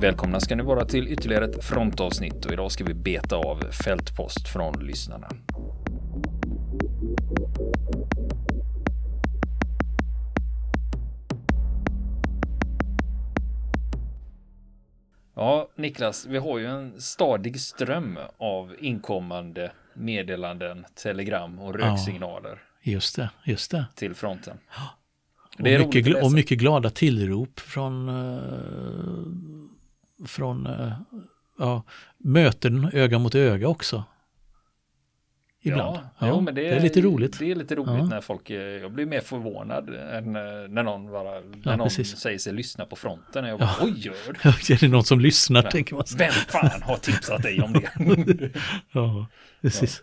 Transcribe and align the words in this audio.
Välkomna 0.00 0.40
ska 0.40 0.56
ni 0.56 0.62
vara 0.62 0.84
till 0.84 1.08
ytterligare 1.08 1.44
ett 1.44 1.64
frontavsnitt 1.64 2.44
och 2.44 2.52
idag 2.52 2.72
ska 2.72 2.84
vi 2.84 2.94
beta 2.94 3.36
av 3.36 3.70
fältpost 3.84 4.48
från 4.48 4.86
lyssnarna. 4.86 5.28
Ja, 15.34 15.68
Niklas, 15.76 16.26
vi 16.26 16.38
har 16.38 16.58
ju 16.58 16.66
en 16.66 17.00
stadig 17.00 17.60
ström 17.60 18.18
av 18.38 18.74
inkommande 18.80 19.72
meddelanden, 19.94 20.84
telegram 20.94 21.58
och 21.58 21.74
röksignaler. 21.74 22.62
Ja, 22.82 22.92
just 22.92 23.16
det, 23.16 23.30
just 23.44 23.70
det. 23.70 23.86
Till 23.94 24.14
fronten. 24.14 24.58
Och 25.58 25.64
mycket, 25.64 26.24
och 26.24 26.32
mycket 26.32 26.58
glada 26.58 26.90
tillrop 26.90 27.60
från, 27.60 28.08
uh, 28.08 29.47
från 30.26 30.66
uh, 30.66 30.92
ja, 31.58 31.82
möten 32.18 32.90
öga 32.92 33.18
mot 33.18 33.34
öga 33.34 33.68
också. 33.68 34.04
Ibland. 35.60 35.96
Ja, 35.96 36.10
ja 36.18 36.28
jo, 36.28 36.40
men 36.40 36.54
det, 36.54 36.60
det, 36.60 36.68
är 36.68 36.80
lite 36.80 37.00
roligt. 37.00 37.38
Det 37.38 37.50
är 37.50 37.54
lite 37.54 37.74
roligt 37.74 37.98
ja. 37.98 38.04
när 38.04 38.20
folk, 38.20 38.50
jag 38.50 38.92
blir 38.92 39.06
mer 39.06 39.20
förvånad 39.20 39.88
än 39.88 40.32
när 40.32 40.82
någon, 40.82 41.10
bara, 41.10 41.40
när 41.40 41.76
någon 41.76 41.90
säger 41.90 42.38
sig 42.38 42.52
lyssna 42.52 42.84
på 42.84 42.96
fronten. 42.96 43.44
Jag 43.44 43.58
bara, 43.58 43.74
oj, 43.82 43.94
gör 43.96 44.14
Är 44.72 44.80
det 44.80 44.88
någon 44.88 45.04
som 45.04 45.20
lyssnar, 45.20 45.62
tänker 45.62 45.94
man. 45.94 46.04
Vem 46.16 46.30
fan 46.30 46.82
har 46.82 46.96
tipsat 46.96 47.42
dig 47.42 47.62
om 47.62 47.72
det? 47.72 47.90
ja, 48.92 49.26
precis. 49.60 50.02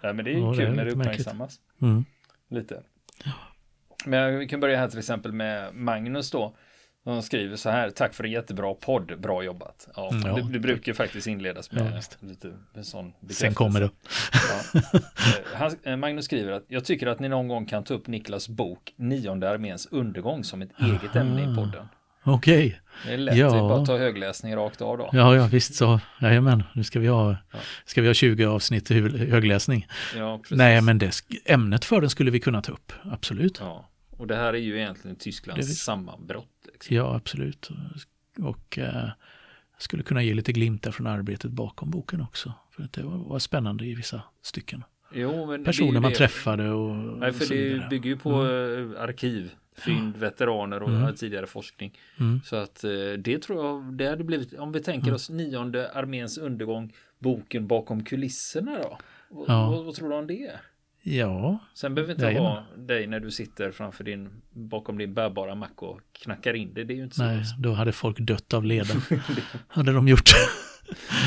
Ja. 0.00 0.12
men 0.12 0.24
det 0.24 0.30
är 0.30 0.34
kul 0.34 0.56
det 0.56 0.64
är 0.64 0.70
när 0.70 0.84
det 0.84 0.90
uppmärksammas. 0.90 1.60
Mm. 1.82 2.04
Lite. 2.50 2.82
Men 4.04 4.38
vi 4.38 4.48
kan 4.48 4.60
börja 4.60 4.78
här 4.78 4.88
till 4.88 4.98
exempel 4.98 5.32
med 5.32 5.74
Magnus 5.74 6.30
då. 6.30 6.56
De 7.04 7.22
skriver 7.22 7.56
så 7.56 7.70
här, 7.70 7.90
tack 7.90 8.14
för 8.14 8.24
en 8.24 8.30
jättebra 8.30 8.74
podd, 8.74 9.20
bra 9.20 9.42
jobbat. 9.42 9.88
Ja, 9.96 10.10
mm, 10.10 10.22
ja. 10.26 10.34
Det, 10.34 10.52
det, 10.52 10.58
brukar 10.58 10.92
faktiskt 10.92 11.26
inledas 11.26 11.72
med 11.72 12.02
ja, 12.20 12.26
lite 12.28 12.52
en 12.74 12.84
sån 12.84 13.12
Sen 13.30 13.54
kommer 13.54 13.80
det. 13.80 13.90
Ja. 14.32 14.80
Eh, 14.94 15.00
han, 15.54 15.76
eh, 15.82 15.96
Magnus 15.96 16.24
skriver 16.24 16.52
att 16.52 16.64
jag 16.68 16.84
tycker 16.84 17.06
att 17.06 17.20
ni 17.20 17.28
någon 17.28 17.48
gång 17.48 17.66
kan 17.66 17.84
ta 17.84 17.94
upp 17.94 18.06
Niklas 18.06 18.48
bok 18.48 18.94
Nionde 18.96 19.50
arméns 19.50 19.88
undergång 19.90 20.44
som 20.44 20.62
ett 20.62 20.70
eget 20.80 21.16
ämne 21.16 21.52
i 21.52 21.56
podden. 21.56 21.86
Okej. 22.24 22.66
Okay. 22.66 22.78
Det 23.06 23.12
är 23.14 23.18
lätt, 23.18 23.36
ja. 23.36 23.50
det 23.50 23.56
är 23.56 23.60
bara 23.60 23.80
att 23.80 23.86
ta 23.86 23.96
högläsning 23.96 24.56
rakt 24.56 24.82
av 24.82 24.98
då. 24.98 25.10
Ja, 25.12 25.36
ja 25.36 25.46
visst 25.46 25.74
så. 25.74 26.00
Jajamän, 26.20 26.62
nu 26.74 26.84
ska 26.84 27.00
vi 27.00 27.06
ha, 27.06 27.36
ska 27.84 28.00
vi 28.00 28.06
ha 28.06 28.14
20 28.14 28.44
avsnitt 28.44 28.88
högläsning. 28.88 29.86
Ja, 30.16 30.38
precis. 30.38 30.58
Nej, 30.58 30.80
men 30.80 30.98
det, 30.98 31.12
ämnet 31.44 31.84
för 31.84 32.00
den 32.00 32.10
skulle 32.10 32.30
vi 32.30 32.40
kunna 32.40 32.62
ta 32.62 32.72
upp, 32.72 32.92
absolut. 33.04 33.58
Ja. 33.60 33.90
Och 34.10 34.26
det 34.26 34.36
här 34.36 34.54
är 34.54 34.58
ju 34.58 34.78
egentligen 34.78 35.16
Tysklands 35.16 35.68
det 35.68 35.74
sammanbrott. 35.74 36.53
Liksom. 36.72 36.96
Ja, 36.96 37.14
absolut. 37.16 37.70
Och 38.38 38.78
eh, 38.78 39.10
jag 39.72 39.82
skulle 39.82 40.02
kunna 40.02 40.22
ge 40.22 40.34
lite 40.34 40.52
glimtar 40.52 40.90
från 40.90 41.06
arbetet 41.06 41.50
bakom 41.50 41.90
boken 41.90 42.20
också. 42.20 42.52
För 42.70 42.82
att 42.82 42.92
det 42.92 43.02
var, 43.02 43.18
var 43.18 43.38
spännande 43.38 43.86
i 43.86 43.94
vissa 43.94 44.22
stycken. 44.42 44.84
Jo, 45.12 45.58
Personer 45.64 46.00
man 46.00 46.12
träffade 46.12 46.70
och 46.70 46.96
Nej, 46.96 47.32
för 47.32 47.44
och 47.44 47.50
det 47.50 47.88
bygger 47.90 48.10
ju 48.10 48.16
på 48.16 48.30
mm. 48.30 48.96
arkiv, 48.98 49.50
fynd, 49.76 50.16
veteraner 50.16 50.82
och 50.82 50.88
mm. 50.88 51.14
tidigare 51.14 51.46
forskning. 51.46 51.98
Mm. 52.20 52.40
Så 52.44 52.56
att 52.56 52.84
eh, 52.84 52.90
det 53.18 53.42
tror 53.42 53.66
jag, 53.66 53.92
det 53.92 54.06
hade 54.06 54.24
blivit, 54.24 54.54
om 54.58 54.72
vi 54.72 54.80
tänker 54.80 55.06
mm. 55.06 55.14
oss 55.14 55.30
nionde 55.30 55.92
arméns 55.92 56.38
undergång, 56.38 56.92
boken 57.18 57.66
bakom 57.66 58.04
kulisserna 58.04 58.78
då. 58.78 58.98
Ja. 59.48 59.70
Vad, 59.70 59.84
vad 59.84 59.94
tror 59.94 60.08
du 60.08 60.14
om 60.14 60.26
det? 60.26 60.50
Ja. 61.06 61.58
Sen 61.74 61.94
behöver 61.94 62.12
inte 62.12 62.40
ha 62.40 62.64
dig 62.76 63.06
när 63.06 63.20
du 63.20 63.30
sitter 63.30 63.70
framför 63.70 64.04
din, 64.04 64.42
bakom 64.50 64.98
din 64.98 65.14
bärbara 65.14 65.54
mack 65.54 65.82
och 65.82 66.00
knackar 66.12 66.54
in 66.54 66.74
det. 66.74 66.84
Det 66.84 66.94
är 66.94 66.96
ju 66.96 67.04
inte 67.04 67.16
så. 67.16 67.22
Nej, 67.22 67.44
då 67.58 67.72
hade 67.72 67.92
folk 67.92 68.18
dött 68.18 68.54
av 68.54 68.64
leda. 68.64 68.94
hade 69.68 69.92
de 69.92 70.08
gjort. 70.08 70.30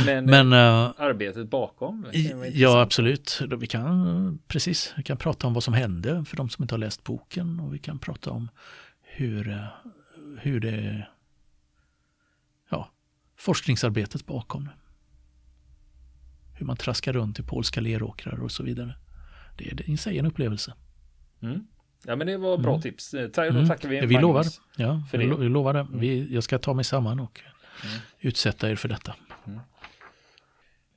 Men, 0.05 0.25
Men 0.45 0.53
uh, 0.53 0.93
arbetet 0.97 1.49
bakom? 1.49 2.05
Ja, 2.51 2.81
absolut. 2.81 3.41
Vi 3.59 3.67
kan, 3.67 4.39
precis, 4.47 4.93
vi 4.97 5.03
kan 5.03 5.17
prata 5.17 5.47
om 5.47 5.53
vad 5.53 5.63
som 5.63 5.73
hände 5.73 6.25
för 6.25 6.37
de 6.37 6.49
som 6.49 6.63
inte 6.63 6.75
har 6.75 6.79
läst 6.79 7.03
boken 7.03 7.59
och 7.59 7.73
vi 7.73 7.79
kan 7.79 7.99
prata 7.99 8.31
om 8.31 8.49
hur, 9.01 9.49
eh, 9.49 9.65
hur 10.39 10.59
det, 10.59 11.07
ja, 12.69 12.89
forskningsarbetet 13.37 14.25
bakom. 14.25 14.69
Hur 16.53 16.65
man 16.65 16.77
traskar 16.77 17.13
runt 17.13 17.39
i 17.39 17.43
polska 17.43 17.81
leråkrar 17.81 18.43
och 18.43 18.51
så 18.51 18.63
vidare 18.63 18.95
det, 19.57 19.71
är 19.71 19.89
i 19.89 19.97
sig 19.97 20.19
en 20.19 20.25
upplevelse. 20.25 20.73
Mm. 21.41 21.67
Ja 22.05 22.15
men 22.15 22.27
det 22.27 22.37
var 22.37 22.57
bra 22.57 22.71
mm. 22.71 22.81
tips. 22.81 23.13
Eh, 23.13 23.29
då 23.35 23.41
mm. 23.41 23.67
tackar 23.67 23.89
vi 23.89 23.95
Vi 23.95 24.01
Magnus 24.01 24.21
lovar. 24.21 24.45
Ja, 24.75 25.03
för 25.11 25.17
det. 25.17 25.35
vi 25.35 25.49
lovar 25.49 25.73
det. 25.73 25.79
Mm. 25.79 25.99
Vi, 25.99 26.33
jag 26.33 26.43
ska 26.43 26.59
ta 26.59 26.73
mig 26.73 26.83
samman 26.83 27.19
och 27.19 27.41
mm. 27.83 27.99
utsätta 28.19 28.69
er 28.69 28.75
för 28.75 28.89
detta. 28.89 29.15
Mm. 29.47 29.59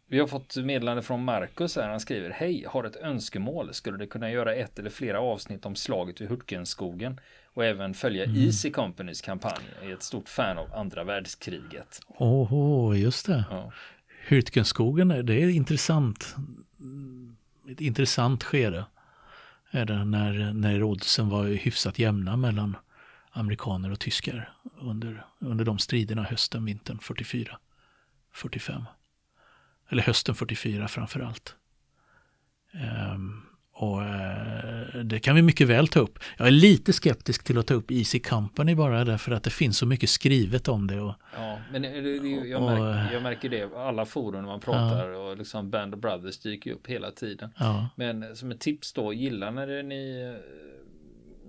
Vi 0.09 0.19
har 0.19 0.27
fått 0.27 0.57
meddelande 0.57 1.03
från 1.03 1.25
Marcus 1.25 1.77
här. 1.77 1.89
Han 1.89 2.01
skriver 2.01 2.31
Hej, 2.31 2.65
har 2.69 2.85
ett 2.85 2.97
önskemål. 2.97 3.75
Skulle 3.75 3.99
det 3.99 4.07
kunna 4.07 4.31
göra 4.31 4.55
ett 4.55 4.79
eller 4.79 4.91
flera 4.91 5.21
avsnitt 5.21 5.67
om 5.67 5.77
slaget 5.77 6.21
vid 6.21 6.29
Hurtgenskogen 6.29 7.21
och 7.47 7.65
även 7.65 7.95
följa 7.95 8.25
mm. 8.25 8.37
Easy 8.37 8.71
Companys 8.71 9.21
kampanj. 9.21 9.63
Jag 9.83 9.91
är 9.91 9.95
ett 9.95 10.03
stort 10.03 10.29
fan 10.29 10.59
av 10.59 10.75
andra 10.75 11.05
världskriget. 11.05 12.01
Åh, 12.07 12.55
oh, 12.55 13.01
just 13.01 13.27
det. 13.27 13.45
Ja. 13.51 13.73
Hurtgenskogen, 14.29 15.09
det 15.09 15.43
är 15.43 15.49
intressant 15.49 16.37
ett 17.69 17.81
intressant 17.81 18.45
skede 18.45 18.85
är 19.71 19.85
det 19.85 20.05
när, 20.05 20.53
när 20.53 20.83
oddsen 20.83 21.29
var 21.29 21.45
hyfsat 21.45 21.99
jämna 21.99 22.37
mellan 22.37 22.77
amerikaner 23.31 23.91
och 23.91 24.01
tyskar 24.01 24.53
under, 24.79 25.27
under 25.39 25.65
de 25.65 25.79
striderna 25.79 26.23
hösten, 26.23 26.65
vintern 26.65 26.99
44, 26.99 27.59
45. 28.33 28.85
Eller 29.89 30.03
hösten 30.03 30.35
44 30.35 30.89
framför 30.89 31.21
allt. 31.21 31.57
Um, 33.13 33.47
och 33.81 34.03
eh, 34.03 35.01
det 35.05 35.19
kan 35.19 35.35
vi 35.35 35.43
mycket 35.43 35.69
väl 35.69 35.89
ta 35.89 36.01
upp. 36.01 36.19
Jag 36.37 36.47
är 36.47 36.51
lite 36.51 36.93
skeptisk 36.93 37.45
till 37.45 37.59
att 37.59 37.67
ta 37.67 37.75
upp 37.75 37.91
Easy 37.91 38.21
Company 38.21 38.75
bara 38.75 39.05
därför 39.05 39.33
att 39.33 39.43
det 39.43 39.51
finns 39.51 39.79
så 39.79 39.87
mycket 39.87 40.11
skrivet 40.11 40.69
om 40.69 40.87
det. 40.87 41.01
Och, 41.01 41.15
ja, 41.37 41.59
men 41.73 41.83
det, 41.83 42.01
det, 42.19 42.29
jag, 42.29 42.63
märker, 42.63 43.13
jag 43.13 43.23
märker 43.23 43.49
det 43.49 43.77
alla 43.77 44.07
forum 44.07 44.45
man 44.45 44.61
pratar 44.61 45.11
ja. 45.11 45.19
och 45.19 45.37
liksom 45.37 45.71
Band 45.71 45.95
of 45.95 46.01
Brothers 46.01 46.39
dyker 46.39 46.73
upp 46.73 46.87
hela 46.87 47.11
tiden. 47.11 47.51
Ja. 47.59 47.89
Men 47.97 48.37
som 48.37 48.51
ett 48.51 48.61
tips 48.61 48.93
då, 48.93 49.13
gillar 49.13 49.51
när 49.51 49.83
ni 49.83 50.35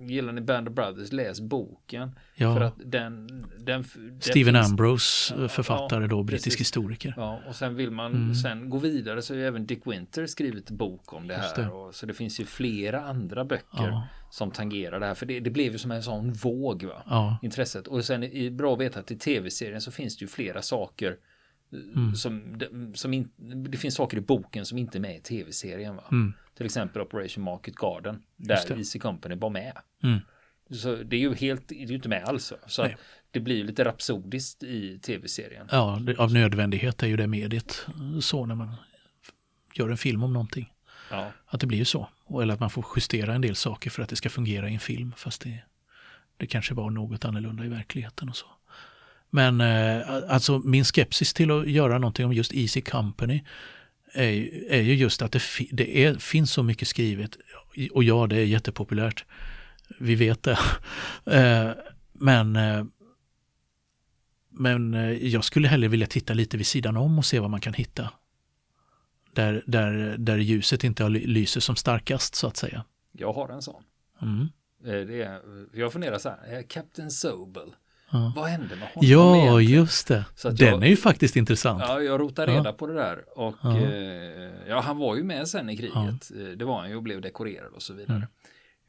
gillar 0.08 0.34
ni 0.34 0.42
Band 0.42 0.68
of 0.68 0.74
Brothers, 0.74 1.12
läs 1.12 1.42
boken. 1.42 2.12
Ja. 2.36 2.54
För 2.56 2.62
att 2.62 2.76
den, 2.86 3.28
den, 3.60 3.84
Stephen 4.20 4.56
finns, 4.56 4.70
Ambrose, 4.70 5.48
författare 5.50 6.04
ja, 6.04 6.08
då, 6.08 6.24
brittisk 6.24 6.46
precis. 6.46 6.62
historiker. 6.62 7.14
Ja, 7.18 7.40
och 7.48 7.56
sen 7.56 7.76
vill 7.76 7.92
man 7.92 8.12
mm. 8.12 8.36
sen 8.36 8.70
gå 8.70 8.78
vidare 8.78 9.22
så 9.22 9.34
har 9.34 9.40
ju 9.40 9.48
även 9.48 9.66
Dick 9.66 9.88
Winter 9.88 10.26
skrivit 10.26 10.70
bok 10.70 11.14
om 11.14 11.28
det 11.28 11.36
här. 11.36 11.56
Det. 11.56 11.70
Och, 11.70 11.96
så 11.96 12.06
det 12.06 12.14
finns 12.14 12.40
ju 12.40 12.46
flera 12.46 13.02
andra 13.02 13.46
böcker 13.46 13.64
ja. 13.88 14.08
som 14.30 14.52
tangerar 14.52 15.00
det 15.00 15.06
här. 15.06 15.14
För 15.14 15.26
det, 15.26 15.40
det 15.40 15.50
blev 15.50 15.72
ju 15.72 15.78
som 15.78 15.92
en 15.92 16.04
sån 16.04 16.34
våg, 16.34 16.84
va? 16.84 17.38
intresset. 17.42 17.88
Och 17.88 18.06
sen 18.06 18.24
är 18.24 18.44
det 18.44 18.52
bra 18.52 18.74
att 18.74 18.80
veta 18.80 19.00
att 19.00 19.12
i 19.12 19.18
tv-serien 19.18 19.82
så 19.82 19.92
finns 19.92 20.18
det 20.18 20.24
ju 20.24 20.28
flera 20.28 20.62
saker 20.62 21.16
Mm. 21.74 22.16
Som, 22.16 22.60
som 22.94 23.14
in, 23.14 23.30
det 23.70 23.78
finns 23.78 23.96
saker 23.96 24.18
i 24.18 24.22
boken 24.22 24.66
som 24.66 24.78
inte 24.78 24.98
är 24.98 25.00
med 25.00 25.16
i 25.16 25.20
tv-serien. 25.20 25.96
Va? 25.96 26.04
Mm. 26.12 26.34
Till 26.58 26.66
exempel 26.66 27.02
Operation 27.02 27.44
Market 27.44 27.76
Garden. 27.76 28.24
Där 28.38 28.78
Easy 28.78 29.00
Company 29.00 29.36
var 29.36 29.50
med. 29.50 29.78
Mm. 30.04 30.20
Så 30.70 30.96
det 30.96 31.16
är 31.16 31.20
ju 31.20 31.34
helt, 31.34 31.68
det 31.68 31.84
är 31.84 31.88
ju 31.88 31.96
inte 31.96 32.10
med 32.10 32.24
alls. 32.24 32.54
Så 32.68 32.88
det 33.32 33.40
blir 33.40 33.56
ju 33.56 33.64
lite 33.64 33.86
rapsodiskt 33.86 34.64
i 34.64 35.00
tv-serien. 35.00 35.68
Ja, 35.72 36.00
det, 36.02 36.18
av 36.18 36.34
nödvändighet 36.34 37.04
är 37.04 37.08
ju 37.08 37.18
det 37.18 37.28
mediet 37.28 37.86
så 38.22 38.46
när 38.46 38.56
man 38.56 38.76
gör 39.74 39.90
en 39.90 39.98
film 39.98 40.24
om 40.24 40.34
någonting. 40.34 40.74
Ja. 41.12 41.32
Att 41.46 41.60
det 41.60 41.68
blir 41.68 41.78
ju 41.78 41.86
så. 41.86 42.10
Eller 42.42 42.54
att 42.54 42.60
man 42.60 42.70
får 42.70 42.86
justera 42.96 43.34
en 43.34 43.42
del 43.42 43.56
saker 43.56 43.90
för 43.90 44.04
att 44.04 44.10
det 44.10 44.16
ska 44.16 44.30
fungera 44.30 44.70
i 44.70 44.74
en 44.74 44.80
film. 44.80 45.14
Fast 45.18 45.42
det, 45.42 45.64
det 46.38 46.48
kanske 46.48 46.74
var 46.74 46.90
något 46.90 47.26
annorlunda 47.26 47.66
i 47.66 47.70
verkligheten 47.70 48.30
och 48.30 48.36
så. 48.36 48.46
Men 49.34 49.62
eh, 49.62 50.02
alltså 50.28 50.60
min 50.60 50.86
skepsis 50.86 51.34
till 51.34 51.52
att 51.52 51.68
göra 51.68 51.98
någonting 51.98 52.26
om 52.26 52.34
just 52.34 52.54
Easy 52.54 52.82
Company 52.82 53.44
är, 54.14 54.72
är 54.72 54.82
ju 54.82 54.96
just 54.96 55.22
att 55.22 55.32
det, 55.32 55.42
det 55.72 56.06
är, 56.06 56.16
finns 56.16 56.52
så 56.52 56.64
mycket 56.64 56.88
skrivet. 56.88 57.38
Och 57.92 58.04
ja, 58.04 58.28
det 58.28 58.36
är 58.36 58.46
jättepopulärt. 58.46 59.26
Vi 60.00 60.16
vet 60.16 60.44
det. 60.44 60.60
Eh, 61.26 61.72
men 62.14 62.56
eh, 62.56 62.84
men 64.54 64.94
jag 65.22 65.44
skulle 65.44 65.68
hellre 65.68 65.88
vilja 65.88 66.08
titta 66.08 66.34
lite 66.34 66.58
vid 66.58 66.68
sidan 66.68 66.98
om 66.98 67.18
och 67.18 67.26
se 67.26 67.40
vad 67.40 67.50
man 67.50 67.62
kan 67.62 67.74
hitta. 67.74 68.10
Där, 69.34 69.64
där, 69.68 70.16
där 70.18 70.38
ljuset 70.38 70.84
inte 70.84 71.10
lyser 71.10 71.60
som 71.60 71.76
starkast 71.76 72.36
så 72.36 72.48
att 72.48 72.58
säga. 72.58 72.86
Jag 73.12 73.34
har 73.34 73.50
en 73.50 73.62
sån. 73.62 73.84
Mm. 74.22 74.48
Det 74.84 75.22
är, 75.22 75.42
jag 75.74 75.94
funderar 75.94 76.18
så 76.18 76.30
här, 76.30 76.64
Captain 76.70 77.12
Sobel. 77.12 77.76
Ja. 78.12 78.34
Vad 78.36 78.46
hände 78.46 78.76
med 78.76 78.88
honom? 78.88 79.10
Ja, 79.10 79.36
egentligen? 79.36 79.80
just 79.80 80.08
det. 80.08 80.26
Den 80.44 80.56
jag, 80.58 80.84
är 80.84 80.88
ju 80.88 80.98
faktiskt 80.98 81.36
intressant. 81.36 81.84
Ja, 81.88 82.02
jag 82.02 82.20
rotade 82.20 82.52
reda 82.52 82.70
ja. 82.70 82.74
på 82.74 82.88
det 82.88 82.94
där. 82.94 83.24
Och 83.36 83.56
ja. 83.64 83.78
Eh, 83.78 84.68
ja. 84.68 84.80
han 84.80 84.98
var 84.98 85.16
ju 85.16 85.24
med 85.24 85.48
sen 85.48 85.70
i 85.70 85.78
kriget. 85.78 86.32
Eh, 86.38 86.58
det 86.58 86.66
var 86.66 86.80
han 86.80 86.90
ju 86.90 86.96
och 86.96 87.04
blev 87.04 87.22
dekorerad 87.22 87.74
och 87.74 87.82
så 87.82 87.94
vidare. 87.94 88.28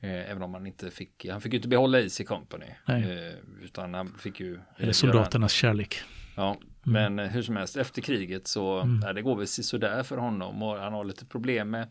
Mm. 0.02 0.20
Eh, 0.20 0.30
även 0.30 0.42
om 0.42 0.54
han 0.54 0.66
inte 0.66 0.90
fick, 0.90 1.26
han 1.30 1.40
fick 1.40 1.52
ju 1.52 1.56
inte 1.56 1.68
behålla 1.68 2.00
Easy 2.00 2.24
Company. 2.24 2.66
Nej. 2.84 3.36
utan 3.62 3.94
han 3.94 4.14
fick 4.18 4.40
ju. 4.40 4.60
Eller 4.76 4.92
soldaternas 4.92 5.52
kärlek. 5.52 5.96
Ja, 6.36 6.56
Mm. 6.86 7.14
Men 7.14 7.28
hur 7.28 7.42
som 7.42 7.56
helst, 7.56 7.76
efter 7.76 8.02
kriget 8.02 8.46
så 8.46 8.80
mm. 8.80 9.00
ja, 9.04 9.12
det 9.12 9.22
går 9.22 9.36
väl 9.36 9.46
sådär 9.46 10.02
för 10.02 10.16
honom 10.16 10.62
och 10.62 10.78
han 10.78 10.92
har 10.92 11.04
lite 11.04 11.26
problem 11.26 11.70
med 11.70 11.82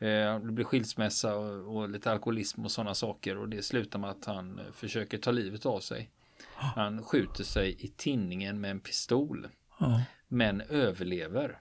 eh, 0.00 0.40
det 0.40 0.52
blir 0.52 0.64
skilsmässa 0.64 1.34
och, 1.34 1.76
och, 1.76 1.88
lite 1.88 2.10
alkoholism 2.10 2.64
och 2.64 2.70
sådana 2.70 2.94
saker 2.94 3.38
och 3.38 3.48
det 3.48 3.62
slutar 3.62 3.98
med 3.98 4.10
att 4.10 4.24
han 4.24 4.58
eh, 4.58 4.64
försöker 4.72 5.18
ta 5.18 5.30
livet 5.30 5.66
av 5.66 5.80
sig. 5.80 6.10
Han 6.54 7.02
skjuter 7.02 7.44
sig 7.44 7.76
i 7.84 7.88
tinningen 7.88 8.60
med 8.60 8.70
en 8.70 8.80
pistol. 8.80 9.48
Ja. 9.78 10.02
Men 10.28 10.60
överlever. 10.60 11.58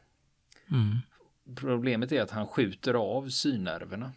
Mm. 0.72 0.98
Problemet 1.56 2.12
är 2.12 2.22
att 2.22 2.31
han 2.31 2.48
skjuter 2.48 2.94
av 2.94 3.30
synnerverna. 3.30 4.12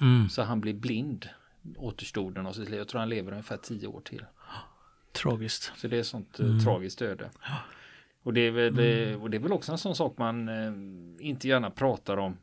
Mm. 0.00 0.28
Så 0.28 0.42
han 0.42 0.60
blir 0.60 0.74
blind 0.74 1.28
återstoden 1.76 2.46
av 2.46 2.52
sitt 2.52 2.68
liv. 2.68 2.78
Jag 2.78 2.88
tror 2.88 2.98
han 2.98 3.08
lever 3.08 3.32
ungefär 3.32 3.56
tio 3.56 3.86
år 3.86 4.00
till. 4.00 4.24
Tragiskt. 5.12 5.72
Så 5.76 5.88
det 5.88 5.98
är 5.98 6.02
sånt 6.02 6.40
eh, 6.40 6.46
mm. 6.46 6.60
tragiskt 6.60 7.02
öde. 7.02 7.30
Och 8.22 8.34
det, 8.34 8.40
är 8.40 8.50
väl, 8.50 8.78
mm. 8.78 9.22
och 9.22 9.30
det 9.30 9.36
är 9.36 9.40
väl 9.40 9.52
också 9.52 9.72
en 9.72 9.78
sån 9.78 9.96
sak 9.96 10.18
man 10.18 10.48
eh, 10.48 10.72
inte 11.26 11.48
gärna 11.48 11.70
pratar 11.70 12.16
om 12.16 12.36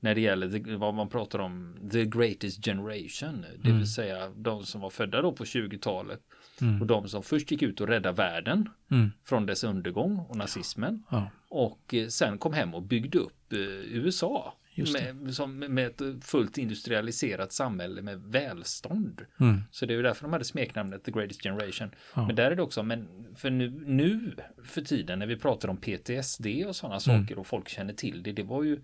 när 0.00 0.14
det 0.14 0.20
gäller 0.20 0.50
the, 0.50 0.76
vad 0.76 0.94
man 0.94 1.08
pratar 1.08 1.38
om 1.38 1.76
the 1.92 2.04
greatest 2.04 2.64
generation. 2.64 3.42
Det 3.42 3.62
vill 3.62 3.72
mm. 3.72 3.86
säga 3.86 4.28
de 4.28 4.66
som 4.66 4.80
var 4.80 4.90
födda 4.90 5.22
då 5.22 5.32
på 5.32 5.44
20-talet. 5.44 6.20
Mm. 6.62 6.80
Och 6.80 6.86
de 6.86 7.08
som 7.08 7.22
först 7.22 7.50
gick 7.50 7.62
ut 7.62 7.80
och 7.80 7.88
räddade 7.88 8.16
världen 8.16 8.68
mm. 8.90 9.10
från 9.24 9.46
dess 9.46 9.64
undergång 9.64 10.18
och 10.18 10.36
nazismen. 10.36 11.02
Ja. 11.10 11.30
Och 11.48 11.94
eh, 11.94 12.08
sen 12.08 12.38
kom 12.38 12.52
hem 12.52 12.74
och 12.74 12.82
byggde 12.82 13.18
upp 13.18 13.52
eh, 13.52 13.58
USA. 13.96 14.54
Med, 14.92 15.34
som, 15.34 15.58
med 15.58 15.86
ett 15.86 16.24
fullt 16.24 16.58
industrialiserat 16.58 17.52
samhälle 17.52 18.02
med 18.02 18.22
välstånd. 18.22 19.26
Mm. 19.40 19.60
Så 19.70 19.86
det 19.86 19.92
är 19.92 19.96
ju 19.96 20.02
därför 20.02 20.22
de 20.22 20.32
hade 20.32 20.44
smeknamnet 20.44 21.04
The 21.04 21.10
Greatest 21.10 21.42
Generation. 21.42 21.90
Ja. 22.14 22.26
Men 22.26 22.36
där 22.36 22.50
är 22.50 22.56
det 22.56 22.62
också, 22.62 22.82
men 22.82 23.26
för 23.36 23.50
nu, 23.50 23.70
nu 23.86 24.34
för 24.64 24.82
tiden 24.82 25.18
när 25.18 25.26
vi 25.26 25.36
pratar 25.36 25.68
om 25.68 25.76
PTSD 25.76 26.46
och 26.66 26.76
sådana 26.76 26.98
mm. 27.06 27.24
saker 27.24 27.38
och 27.38 27.46
folk 27.46 27.68
känner 27.68 27.94
till 27.94 28.22
det, 28.22 28.32
det 28.32 28.42
var 28.42 28.62
ju 28.62 28.80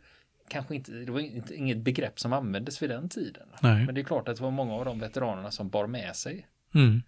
kanske 0.49 0.75
inte, 0.75 0.93
det 0.93 1.13
var 1.13 1.21
inte, 1.21 1.55
inget 1.55 1.79
begrepp 1.79 2.21
som 2.21 2.33
användes 2.33 2.83
vid 2.83 2.91
den 2.91 3.09
tiden. 3.09 3.49
Nej. 3.63 3.87
Men 3.87 3.95
det 3.95 4.01
är 4.01 4.05
klart 4.05 4.29
att 4.29 4.37
det 4.37 4.43
var 4.43 4.51
många 4.51 4.75
av 4.75 4.85
de 4.85 4.99
veteranerna 4.99 5.51
som 5.51 5.69
bar 5.69 5.87
med 5.87 6.17
sig. 6.17 6.47
Mm. 6.75 7.03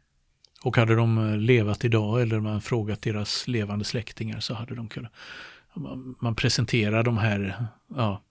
Och 0.63 0.77
hade 0.77 0.95
de 0.95 1.19
eh, 1.19 1.39
levat 1.39 1.85
idag 1.85 2.23
eller 2.23 2.41
man 2.41 2.61
frågat 2.61 3.03
deras 3.03 3.49
levande 3.49 3.85
släktingar 3.85 4.41
så 4.41 4.55
hade 4.55 4.75
de 4.75 4.89
kunnat 4.89 5.13
man 6.21 6.35
presenterar 6.35 7.03
de 7.03 7.19
här 7.19 7.67
ja, 7.97 8.23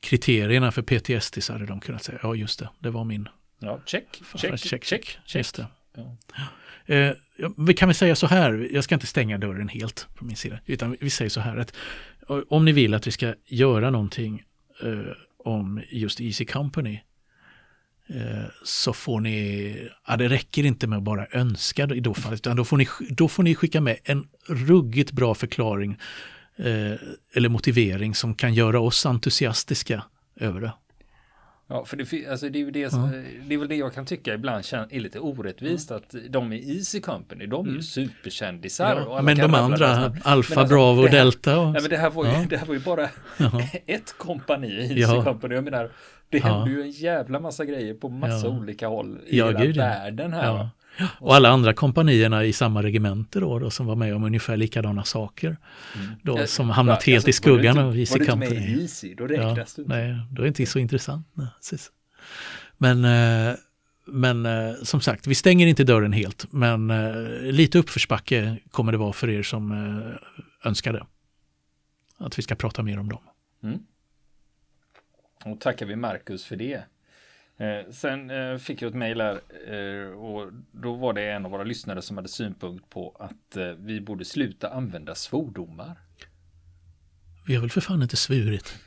kriterierna 0.00 0.72
för 0.72 0.82
PTSD 0.82 1.42
så 1.42 1.52
hade 1.52 1.66
de 1.66 1.80
kunnat 1.80 2.02
säga 2.02 2.18
ja 2.22 2.34
just 2.34 2.58
det, 2.58 2.68
det 2.78 2.90
var 2.90 3.04
min. 3.04 3.28
Ja, 3.58 3.80
check, 3.86 4.22
check, 4.34 4.58
check, 4.58 4.84
check. 4.84 5.18
Just 5.26 5.54
det. 5.54 5.66
Ja. 5.94 6.16
Eh, 6.94 7.12
vi 7.56 7.74
kan 7.74 7.88
väl 7.88 7.94
säga 7.94 8.16
så 8.16 8.26
här, 8.26 8.68
jag 8.72 8.84
ska 8.84 8.94
inte 8.94 9.06
stänga 9.06 9.38
dörren 9.38 9.68
helt 9.68 10.08
på 10.14 10.24
min 10.24 10.36
sida, 10.36 10.58
utan 10.66 10.96
vi 11.00 11.10
säger 11.10 11.28
så 11.28 11.40
här 11.40 11.56
att 11.56 11.76
om 12.48 12.64
ni 12.64 12.72
vill 12.72 12.94
att 12.94 13.06
vi 13.06 13.10
ska 13.10 13.34
göra 13.46 13.90
någonting 13.90 14.42
eh, 14.82 15.12
om 15.38 15.82
just 15.90 16.20
Easy 16.20 16.44
Company 16.44 16.94
eh, 16.94 17.00
så 18.64 18.92
får 18.92 19.20
ni, 19.20 19.88
ja 20.06 20.16
det 20.16 20.28
räcker 20.28 20.66
inte 20.66 20.86
med 20.86 20.96
att 20.96 21.02
bara 21.02 21.26
önska 21.32 21.84
i 21.84 22.00
då 22.00 22.14
fallet, 22.14 22.40
utan 22.40 22.56
då 22.56 22.64
får, 22.64 22.76
ni, 22.76 22.88
då 23.10 23.28
får 23.28 23.42
ni 23.42 23.54
skicka 23.54 23.80
med 23.80 23.96
en 24.04 24.28
ruggigt 24.48 25.12
bra 25.12 25.34
förklaring 25.34 25.98
eh, 26.56 26.92
eller 27.34 27.48
motivering 27.48 28.14
som 28.14 28.34
kan 28.34 28.54
göra 28.54 28.80
oss 28.80 29.06
entusiastiska 29.06 30.04
över 30.36 30.60
det. 30.60 30.72
Ja, 31.70 31.84
för 31.84 31.96
det, 31.96 32.26
alltså 32.26 32.48
det, 32.48 32.60
är 32.60 32.70
det, 32.70 32.80
ja. 32.80 33.10
det 33.46 33.54
är 33.54 33.58
väl 33.58 33.68
det 33.68 33.76
jag 33.76 33.94
kan 33.94 34.06
tycka 34.06 34.34
ibland 34.34 34.64
är 34.90 35.00
lite 35.00 35.20
orättvist 35.20 35.90
att 35.90 36.14
de 36.28 36.52
i 36.52 36.76
Easy 36.76 37.00
Company, 37.00 37.46
de 37.46 37.64
är 37.64 37.68
ju 37.68 37.70
mm. 37.70 37.82
superkändisar. 37.82 39.06
Ja, 39.06 39.22
men 39.22 39.36
de 39.36 39.54
andra, 39.54 39.86
Alfa, 39.88 40.20
alltså, 40.30 40.64
Bravo 40.64 41.02
och 41.02 41.10
Delta. 41.10 41.58
Och, 41.58 41.72
nej, 41.72 41.82
men 41.82 41.90
det, 41.90 41.96
här 41.96 42.10
var 42.10 42.24
ju, 42.24 42.30
ja. 42.30 42.46
det 42.50 42.56
här 42.56 42.66
var 42.66 42.74
ju 42.74 42.80
bara 42.80 43.08
ett 43.86 44.14
kompani 44.18 44.68
i 44.68 44.80
Easy 44.80 45.14
ja. 45.14 45.24
Company. 45.24 45.54
Jag 45.54 45.64
menar, 45.64 45.90
det 46.28 46.38
hände 46.38 46.70
ju 46.70 46.82
en 46.82 46.90
jävla 46.90 47.40
massa 47.40 47.64
grejer 47.64 47.94
på 47.94 48.08
massa 48.08 48.48
olika 48.48 48.88
håll 48.88 49.18
i 49.26 49.36
hela 49.36 49.64
gud, 49.64 49.76
världen 49.76 50.32
här. 50.32 50.68
Och 51.20 51.34
alla 51.34 51.48
andra 51.48 51.72
kompanierna 51.72 52.44
i 52.44 52.52
samma 52.52 52.82
regemente 52.82 53.40
då, 53.40 53.58
då 53.58 53.70
som 53.70 53.86
var 53.86 53.96
med 53.96 54.14
om 54.14 54.24
ungefär 54.24 54.56
likadana 54.56 55.04
saker. 55.04 55.56
Mm. 55.94 56.10
Då, 56.22 56.46
som 56.46 56.70
hamnat 56.70 56.94
alltså, 56.94 57.10
helt 57.10 57.28
i 57.28 57.32
skuggan 57.32 57.78
av 57.78 57.98
Easy 57.98 58.18
Company. 58.18 58.46
Var 58.46 58.54
du 58.54 58.56
inte 58.56 58.70
med 58.70 58.78
i 58.78 58.82
Easy, 58.82 59.14
då 59.14 59.26
räknas 59.26 59.74
ja, 59.76 59.82
du 59.82 59.88
Nej, 59.88 60.18
då 60.30 60.42
är 60.42 60.44
det 60.44 60.48
inte 60.48 60.66
så 60.66 60.78
intressant. 60.78 61.26
Nej, 61.32 61.48
men, 62.78 63.04
eh, 63.04 63.54
men 64.06 64.46
eh, 64.46 64.74
som 64.82 65.00
sagt, 65.00 65.26
vi 65.26 65.34
stänger 65.34 65.66
inte 65.66 65.84
dörren 65.84 66.12
helt, 66.12 66.46
men 66.52 66.90
eh, 66.90 67.42
lite 67.42 67.78
uppförsbacke 67.78 68.58
kommer 68.70 68.92
det 68.92 68.98
vara 68.98 69.12
för 69.12 69.30
er 69.30 69.42
som 69.42 69.92
önskar 70.64 70.92
det. 70.92 71.06
Att 72.18 72.38
vi 72.38 72.42
ska 72.42 72.54
prata 72.54 72.82
mer 72.82 72.98
om 72.98 73.08
dem. 73.08 73.22
Mm. 73.62 73.78
Och 75.44 75.60
tackar 75.60 75.86
vi 75.86 75.96
Marcus 75.96 76.44
för 76.44 76.56
det. 76.56 76.82
Eh, 77.58 77.90
sen 77.90 78.30
eh, 78.30 78.58
fick 78.58 78.82
jag 78.82 78.88
ett 78.88 78.94
mejl 78.94 79.20
här 79.20 79.40
eh, 79.68 80.10
och 80.10 80.52
då 80.72 80.94
var 80.94 81.12
det 81.12 81.30
en 81.30 81.44
av 81.44 81.50
våra 81.50 81.64
lyssnare 81.64 82.02
som 82.02 82.16
hade 82.16 82.28
synpunkt 82.28 82.90
på 82.90 83.16
att 83.20 83.56
eh, 83.56 83.66
vi 83.66 84.00
borde 84.00 84.24
sluta 84.24 84.70
använda 84.70 85.14
svordomar. 85.14 86.00
Vi 87.46 87.54
har 87.54 87.60
väl 87.60 87.70
för 87.70 87.80
fan 87.80 88.02
inte 88.02 88.16
svurit. 88.16 88.74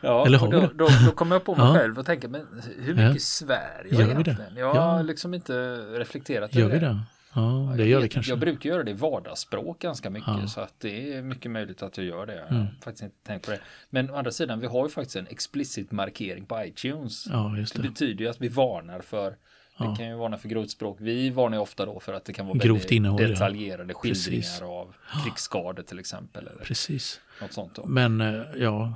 Ja, 0.00 0.26
Eller 0.26 0.38
har 0.38 0.50
då, 0.50 0.60
vi 0.60 0.66
det? 0.66 0.72
Då, 0.74 0.88
då 1.06 1.12
kommer 1.12 1.36
jag 1.36 1.44
på 1.44 1.54
mig 1.54 1.66
ja. 1.66 1.74
själv 1.74 1.98
och 1.98 2.06
tänker, 2.06 2.28
men 2.28 2.62
hur 2.78 2.94
mycket 2.94 3.14
ja. 3.14 3.18
svär 3.18 3.86
jag 3.90 4.00
Gör 4.00 4.10
egentligen? 4.10 4.54
Det? 4.54 4.60
Jag 4.60 4.74
har 4.74 4.96
ja. 4.96 5.02
liksom 5.02 5.34
inte 5.34 5.52
reflekterat 5.76 6.54
Gör 6.54 6.68
vi 6.68 6.78
det? 6.78 7.00
Ja, 7.34 7.74
det 7.76 7.86
gör 7.86 8.00
vi 8.00 8.08
kanske. 8.08 8.32
Jag 8.32 8.38
brukar 8.38 8.70
göra 8.70 8.82
det 8.82 8.90
i 8.90 8.94
vardagsspråk 8.94 9.78
ganska 9.78 10.10
mycket 10.10 10.28
ja. 10.40 10.46
så 10.46 10.60
att 10.60 10.80
det 10.80 11.14
är 11.14 11.22
mycket 11.22 11.50
möjligt 11.50 11.82
att 11.82 11.96
jag 11.96 12.06
gör 12.06 12.26
det. 12.26 12.34
Jag 12.34 12.42
har 12.42 12.56
mm. 12.56 12.66
faktiskt 12.84 13.02
inte 13.02 13.16
tänkt 13.22 13.44
på 13.44 13.50
det. 13.50 13.60
Men 13.90 14.10
å 14.10 14.16
andra 14.16 14.30
sidan, 14.30 14.60
vi 14.60 14.66
har 14.66 14.84
ju 14.84 14.90
faktiskt 14.90 15.16
en 15.16 15.26
explicit 15.26 15.92
markering 15.92 16.44
på 16.44 16.64
iTunes. 16.64 17.26
Ja, 17.30 17.54
det. 17.56 17.82
det 17.82 17.88
betyder 17.88 18.24
ju 18.24 18.30
att 18.30 18.40
vi 18.40 18.48
varnar 18.48 19.00
för 19.00 19.36
Ja. 19.78 19.90
Det 19.90 19.96
kan 19.96 20.08
ju 20.08 20.14
varna 20.14 20.38
för 20.38 20.48
grovt 20.48 20.70
språk. 20.70 20.96
Vi 21.00 21.30
varnar 21.30 21.56
ju 21.56 21.62
ofta 21.62 21.86
då 21.86 22.00
för 22.00 22.12
att 22.12 22.24
det 22.24 22.32
kan 22.32 22.46
vara 22.46 22.58
Grovt 22.58 22.90
innehåll, 22.90 23.22
detaljerade 23.22 23.92
ja. 23.92 23.98
skildringar 23.98 24.40
Precis. 24.40 24.62
av 24.62 24.94
krigsskador 25.24 25.82
till 25.82 25.98
exempel. 25.98 26.46
Eller 26.46 26.64
Precis. 26.64 27.20
Något 27.40 27.52
sånt 27.52 27.74
då. 27.74 27.86
Men 27.86 28.20
eh, 28.20 28.42
ja, 28.56 28.94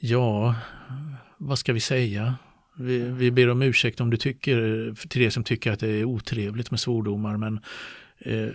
ja, 0.00 0.54
vad 1.38 1.58
ska 1.58 1.72
vi 1.72 1.80
säga? 1.80 2.34
Vi, 2.74 2.98
vi 2.98 3.30
ber 3.30 3.50
om 3.50 3.62
ursäkt 3.62 4.00
om 4.00 4.10
du 4.10 4.16
tycker, 4.16 4.94
till 5.08 5.22
det 5.22 5.30
som 5.30 5.44
tycker 5.44 5.72
att 5.72 5.80
det 5.80 5.88
är 5.88 6.04
otrevligt 6.04 6.70
med 6.70 6.80
svordomar, 6.80 7.36
men 7.36 7.60
eh, 8.18 8.48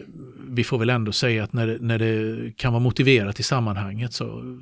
vi 0.47 0.63
får 0.63 0.77
väl 0.77 0.89
ändå 0.89 1.11
säga 1.11 1.43
att 1.43 1.53
när, 1.53 1.77
när 1.81 1.99
det 1.99 2.51
kan 2.57 2.73
vara 2.73 2.83
motiverat 2.83 3.39
i 3.39 3.43
sammanhanget 3.43 4.13
så 4.13 4.57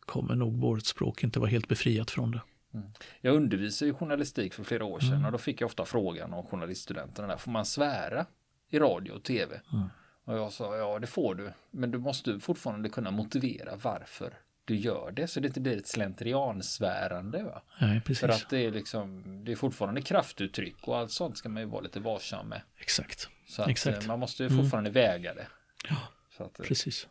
kommer 0.00 0.34
nog 0.34 0.60
vårt 0.60 0.86
språk 0.86 1.24
inte 1.24 1.40
vara 1.40 1.50
helt 1.50 1.68
befriat 1.68 2.10
från 2.10 2.30
det. 2.30 2.40
Mm. 2.74 2.86
Jag 3.20 3.36
undervisade 3.36 3.90
i 3.90 3.94
journalistik 3.94 4.54
för 4.54 4.64
flera 4.64 4.84
år 4.84 5.00
sedan 5.00 5.12
mm. 5.12 5.26
och 5.26 5.32
då 5.32 5.38
fick 5.38 5.60
jag 5.60 5.66
ofta 5.66 5.84
frågan 5.84 6.34
av 6.34 6.46
journaliststudenterna 6.46 7.28
där, 7.28 7.36
får 7.36 7.50
man 7.50 7.66
svära 7.66 8.26
i 8.70 8.78
radio 8.78 9.12
och 9.12 9.22
tv? 9.22 9.60
Mm. 9.72 9.88
Och 10.24 10.34
jag 10.38 10.52
sa, 10.52 10.76
ja 10.76 10.98
det 10.98 11.06
får 11.06 11.34
du, 11.34 11.52
men 11.70 11.90
du 11.90 11.98
måste 11.98 12.40
fortfarande 12.40 12.88
kunna 12.88 13.10
motivera 13.10 13.70
varför 13.82 14.34
du 14.64 14.76
gör 14.76 15.10
det 15.10 15.26
så 15.26 15.40
det 15.40 15.46
inte 15.46 15.60
blir 15.60 15.76
ett 15.76 15.86
slentriansvärande. 15.86 17.42
Va? 17.42 17.62
Nej, 17.80 18.00
precis. 18.00 18.20
För 18.20 18.28
att 18.28 18.50
det 18.50 18.66
är 18.66 18.70
liksom, 18.70 19.22
det 19.44 19.52
är 19.52 19.56
fortfarande 19.56 20.02
kraftuttryck 20.02 20.88
och 20.88 20.98
allt 20.98 21.10
sånt 21.10 21.38
ska 21.38 21.48
man 21.48 21.62
ju 21.62 21.68
vara 21.68 21.80
lite 21.80 22.00
varsam 22.00 22.48
med. 22.48 22.60
Exakt. 22.78 23.28
Så 23.48 23.62
att 23.62 23.68
Exakt. 23.68 24.02
Eh, 24.02 24.08
man 24.08 24.18
måste 24.18 24.42
ju 24.42 24.48
mm. 24.48 24.62
fortfarande 24.62 24.90
mm. 24.90 25.02
väga 25.02 25.34
det. 25.34 25.46
Ja, 25.88 25.96
att, 26.44 26.60
eh, 26.60 26.66
precis. 26.66 27.08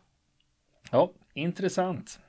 Ja, 0.90 1.12
intressant. 1.34 2.20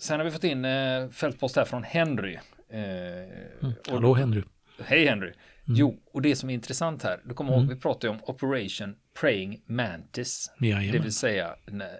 Sen 0.00 0.20
har 0.20 0.24
vi 0.24 0.30
fått 0.30 0.44
in 0.44 0.64
eh, 0.64 1.10
fältpost 1.10 1.56
här 1.56 1.64
från 1.64 1.82
Henry. 1.82 2.38
Eh, 2.68 2.80
mm. 2.80 3.72
Hallå 3.88 4.14
Henry. 4.14 4.42
Hej 4.84 5.06
Henry. 5.06 5.32
Mm. 5.66 5.78
Jo, 5.78 6.02
och 6.12 6.22
det 6.22 6.36
som 6.36 6.50
är 6.50 6.54
intressant 6.54 7.02
här, 7.02 7.20
du 7.24 7.34
kommer 7.34 7.52
mm. 7.52 7.64
ihåg, 7.64 7.74
vi 7.74 7.80
pratade 7.80 8.10
om 8.10 8.20
Operation 8.22 8.96
Praying 9.20 9.62
Mantis. 9.66 10.52
Jajamän. 10.60 10.92
Det 10.92 10.98
vill 10.98 11.14
säga 11.14 11.56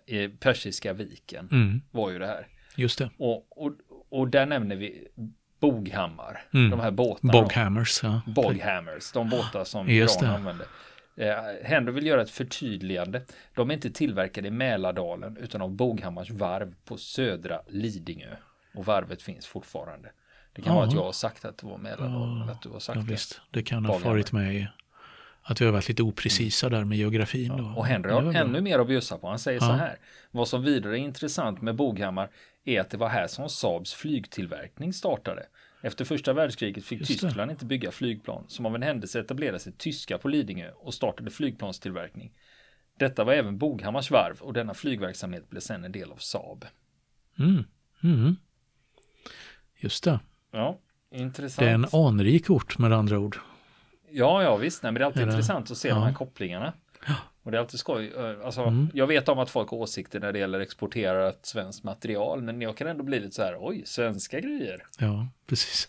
i 0.06 0.28
Persiska 0.28 0.92
viken 0.92 1.48
mm. 1.52 1.80
var 1.90 2.10
ju 2.10 2.18
det 2.18 2.26
här. 2.26 2.46
Just 2.76 2.98
det. 2.98 3.10
Och, 3.18 3.64
och, 3.64 3.72
och 4.08 4.28
där 4.28 4.46
nämner 4.46 4.76
vi 4.76 5.08
Boghammar, 5.60 6.44
mm. 6.54 6.70
de 6.70 6.80
här 6.80 6.90
båtarna. 6.90 7.32
Boghammers, 7.32 8.00
ja. 8.02 8.20
Boghammers, 8.26 9.12
de 9.12 9.28
båtar 9.28 9.64
som 9.64 9.88
Iran 9.88 10.24
använde. 10.24 10.64
Eh, 11.16 11.34
Henry 11.62 11.92
vill 11.92 12.06
göra 12.06 12.22
ett 12.22 12.30
förtydligande. 12.30 13.22
De 13.54 13.70
är 13.70 13.74
inte 13.74 13.90
tillverkade 13.90 14.48
i 14.48 14.50
Mälardalen 14.50 15.36
utan 15.36 15.62
av 15.62 15.70
Boghammars 15.70 16.30
varv 16.30 16.74
på 16.84 16.96
södra 16.96 17.60
Lidingö. 17.68 18.36
Och 18.74 18.86
varvet 18.86 19.22
finns 19.22 19.46
fortfarande. 19.46 20.10
Det 20.54 20.62
kan 20.62 20.72
ja. 20.72 20.76
vara 20.76 20.88
att 20.88 20.94
jag 20.94 21.04
har 21.04 21.12
sagt 21.12 21.44
att 21.44 21.58
det 21.58 21.66
var 21.66 21.78
Mälardalen. 21.78 22.46
Ja, 22.46 22.52
att 22.52 22.62
du 22.62 22.68
har 22.68 22.80
sagt 22.80 22.96
ja, 22.96 23.04
visst. 23.08 23.40
Det 23.50 23.62
kan 23.62 23.84
ha 23.84 23.98
farit 23.98 24.32
med 24.32 24.66
att 25.46 25.60
vi 25.60 25.64
har 25.64 25.72
varit 25.72 25.88
lite 25.88 26.02
oprecisa 26.02 26.68
där 26.68 26.84
med 26.84 26.98
geografin. 26.98 27.52
Ja. 27.58 27.74
Och 27.76 27.86
Henry 27.86 28.10
har 28.10 28.34
ännu 28.34 28.60
mer 28.60 28.78
att 28.78 28.86
bjussa 28.86 29.18
på. 29.18 29.28
Han 29.28 29.38
säger 29.38 29.60
ja. 29.60 29.66
så 29.66 29.72
här. 29.72 29.98
Vad 30.30 30.48
som 30.48 30.62
vidare 30.62 30.98
är 30.98 31.02
intressant 31.02 31.62
med 31.62 31.76
Boghammar 31.76 32.30
är 32.64 32.80
att 32.80 32.90
det 32.90 32.96
var 32.96 33.08
här 33.08 33.26
som 33.26 33.48
Saabs 33.48 33.94
flygtillverkning 33.94 34.92
startade. 34.92 35.46
Efter 35.82 36.04
första 36.04 36.32
världskriget 36.32 36.84
fick 36.84 36.98
Just 36.98 37.12
Tyskland 37.12 37.48
det. 37.50 37.52
inte 37.52 37.64
bygga 37.64 37.90
flygplan. 37.90 38.44
Som 38.48 38.66
av 38.66 38.74
en 38.74 38.82
händelse 38.82 39.20
etablerade 39.20 39.58
sig 39.58 39.72
tyska 39.72 40.18
på 40.18 40.28
Lidingö 40.28 40.70
och 40.70 40.94
startade 40.94 41.30
flygplanstillverkning. 41.30 42.32
Detta 42.98 43.24
var 43.24 43.32
även 43.32 43.58
Boghammars 43.58 44.10
varv 44.10 44.40
och 44.40 44.52
denna 44.52 44.74
flygverksamhet 44.74 45.50
blev 45.50 45.60
sedan 45.60 45.84
en 45.84 45.92
del 45.92 46.12
av 46.12 46.16
Saab. 46.16 46.64
Mm. 47.38 47.64
Mm. 48.02 48.36
Just 49.76 50.04
det. 50.04 50.20
Ja, 50.50 50.78
intressant. 51.10 51.64
Det 51.64 51.70
är 51.70 51.74
en 51.74 51.86
anrik 51.92 52.50
ort 52.50 52.78
med 52.78 52.92
andra 52.92 53.18
ord. 53.18 53.38
Ja, 54.16 54.42
ja 54.42 54.56
visst. 54.56 54.82
Nej, 54.82 54.92
men 54.92 55.00
det 55.00 55.04
är 55.04 55.06
alltid 55.06 55.22
är 55.22 55.26
intressant 55.26 55.70
att 55.70 55.76
se 55.76 55.88
ja. 55.88 55.94
de 55.94 56.04
här 56.04 56.12
kopplingarna. 56.12 56.72
Och 57.42 57.50
det 57.50 57.58
är 57.58 57.60
alltid 57.60 57.80
skoj. 57.80 58.12
Eh, 58.16 58.46
alltså, 58.46 58.60
mm. 58.60 58.88
Jag 58.94 59.06
vet 59.06 59.28
om 59.28 59.38
att 59.38 59.50
folk 59.50 59.70
har 59.70 59.78
åsikter 59.78 60.20
när 60.20 60.32
det 60.32 60.38
gäller 60.38 60.60
exporterat 60.60 61.46
svenskt 61.46 61.84
material, 61.84 62.42
men 62.42 62.60
jag 62.60 62.76
kan 62.76 62.86
ändå 62.86 63.04
bli 63.04 63.20
lite 63.20 63.34
så 63.34 63.42
här, 63.42 63.56
oj, 63.60 63.82
svenska 63.86 64.40
grejer. 64.40 64.82
Ja, 64.98 65.28
precis. 65.46 65.88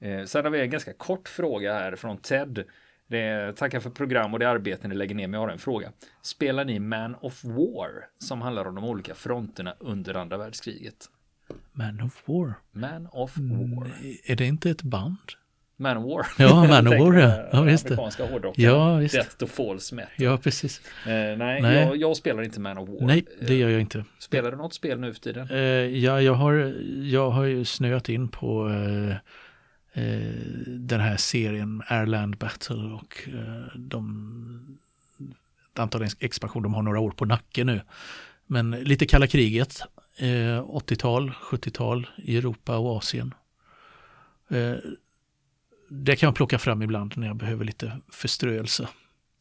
Eh, 0.00 0.24
sen 0.24 0.44
har 0.44 0.50
vi 0.50 0.60
en 0.60 0.70
ganska 0.70 0.92
kort 0.92 1.28
fråga 1.28 1.74
här 1.74 1.96
från 1.96 2.18
Ted. 2.18 2.64
Det 3.06 3.18
är, 3.18 3.52
tackar 3.52 3.80
för 3.80 3.90
program 3.90 4.34
och 4.34 4.38
det 4.40 4.48
arbete 4.48 4.88
ni 4.88 4.94
lägger 4.94 5.14
ner, 5.14 5.26
men 5.26 5.40
jag 5.40 5.46
har 5.46 5.52
en 5.52 5.58
fråga. 5.58 5.92
Spelar 6.22 6.64
ni 6.64 6.78
Man 6.78 7.14
of 7.14 7.44
War 7.44 8.08
som 8.18 8.42
handlar 8.42 8.64
om 8.64 8.74
de 8.74 8.84
olika 8.84 9.14
fronterna 9.14 9.74
under 9.78 10.14
andra 10.14 10.36
världskriget? 10.36 11.08
Man 11.72 12.00
of 12.00 12.22
War? 12.26 12.54
Man 12.72 13.08
of 13.12 13.36
War. 13.36 13.86
Mm, 13.86 14.16
är 14.24 14.36
det 14.36 14.46
inte 14.46 14.70
ett 14.70 14.82
band? 14.82 15.18
Man 15.76 15.96
of 15.96 16.04
War. 16.04 16.26
Ja, 16.38 16.64
Man 16.64 16.86
of 16.86 16.94
War, 17.00 17.14
ja. 17.14 17.48
ja 17.52 17.62
visst. 17.62 17.86
Amerikanska 17.86 18.52
Ja, 18.54 18.96
visst. 18.96 19.14
Death 19.14 19.36
to 19.36 19.46
Falls 19.46 19.92
med. 19.92 20.06
Ja, 20.16 20.36
precis. 20.36 20.80
Eh, 21.06 21.12
nej, 21.12 21.36
nej. 21.36 21.74
Jag, 21.74 21.96
jag, 21.96 22.16
spelar 22.16 22.42
inte 22.42 22.60
Man 22.60 22.78
of 22.78 22.88
War. 22.88 23.06
Nej, 23.06 23.24
det 23.40 23.54
gör 23.54 23.68
jag 23.68 23.80
inte. 23.80 24.04
Spelar 24.18 24.50
du 24.50 24.56
något 24.56 24.74
spel 24.74 25.00
nu 25.00 25.14
för 25.14 25.20
tiden? 25.20 25.50
Eh, 25.50 25.58
ja, 25.58 26.20
jag 26.20 26.34
har, 26.34 26.74
jag 27.02 27.30
har 27.30 27.44
ju 27.44 27.64
snöat 27.64 28.08
in 28.08 28.28
på 28.28 28.68
eh, 28.68 29.10
eh, 30.04 30.34
den 30.66 31.00
här 31.00 31.16
serien 31.16 31.82
Airland 31.86 32.36
Battle 32.36 32.76
och 32.76 33.28
eh, 33.28 33.76
de 33.76 34.78
ett 35.72 35.78
antal 35.78 36.06
expansion, 36.18 36.62
de 36.62 36.74
har 36.74 36.82
några 36.82 37.00
år 37.00 37.10
på 37.10 37.24
nacken 37.24 37.66
nu. 37.66 37.80
Men 38.46 38.70
lite 38.70 39.06
kalla 39.06 39.26
kriget, 39.26 39.82
eh, 40.20 40.64
80-tal, 40.64 41.30
70-tal 41.30 42.06
i 42.16 42.36
Europa 42.36 42.78
och 42.78 42.96
Asien. 42.96 43.34
Eh, 44.48 44.74
det 45.88 46.16
kan 46.16 46.26
jag 46.26 46.34
plocka 46.34 46.58
fram 46.58 46.82
ibland 46.82 47.12
när 47.16 47.26
jag 47.26 47.36
behöver 47.36 47.64
lite 47.64 48.00
förströelse. 48.08 48.88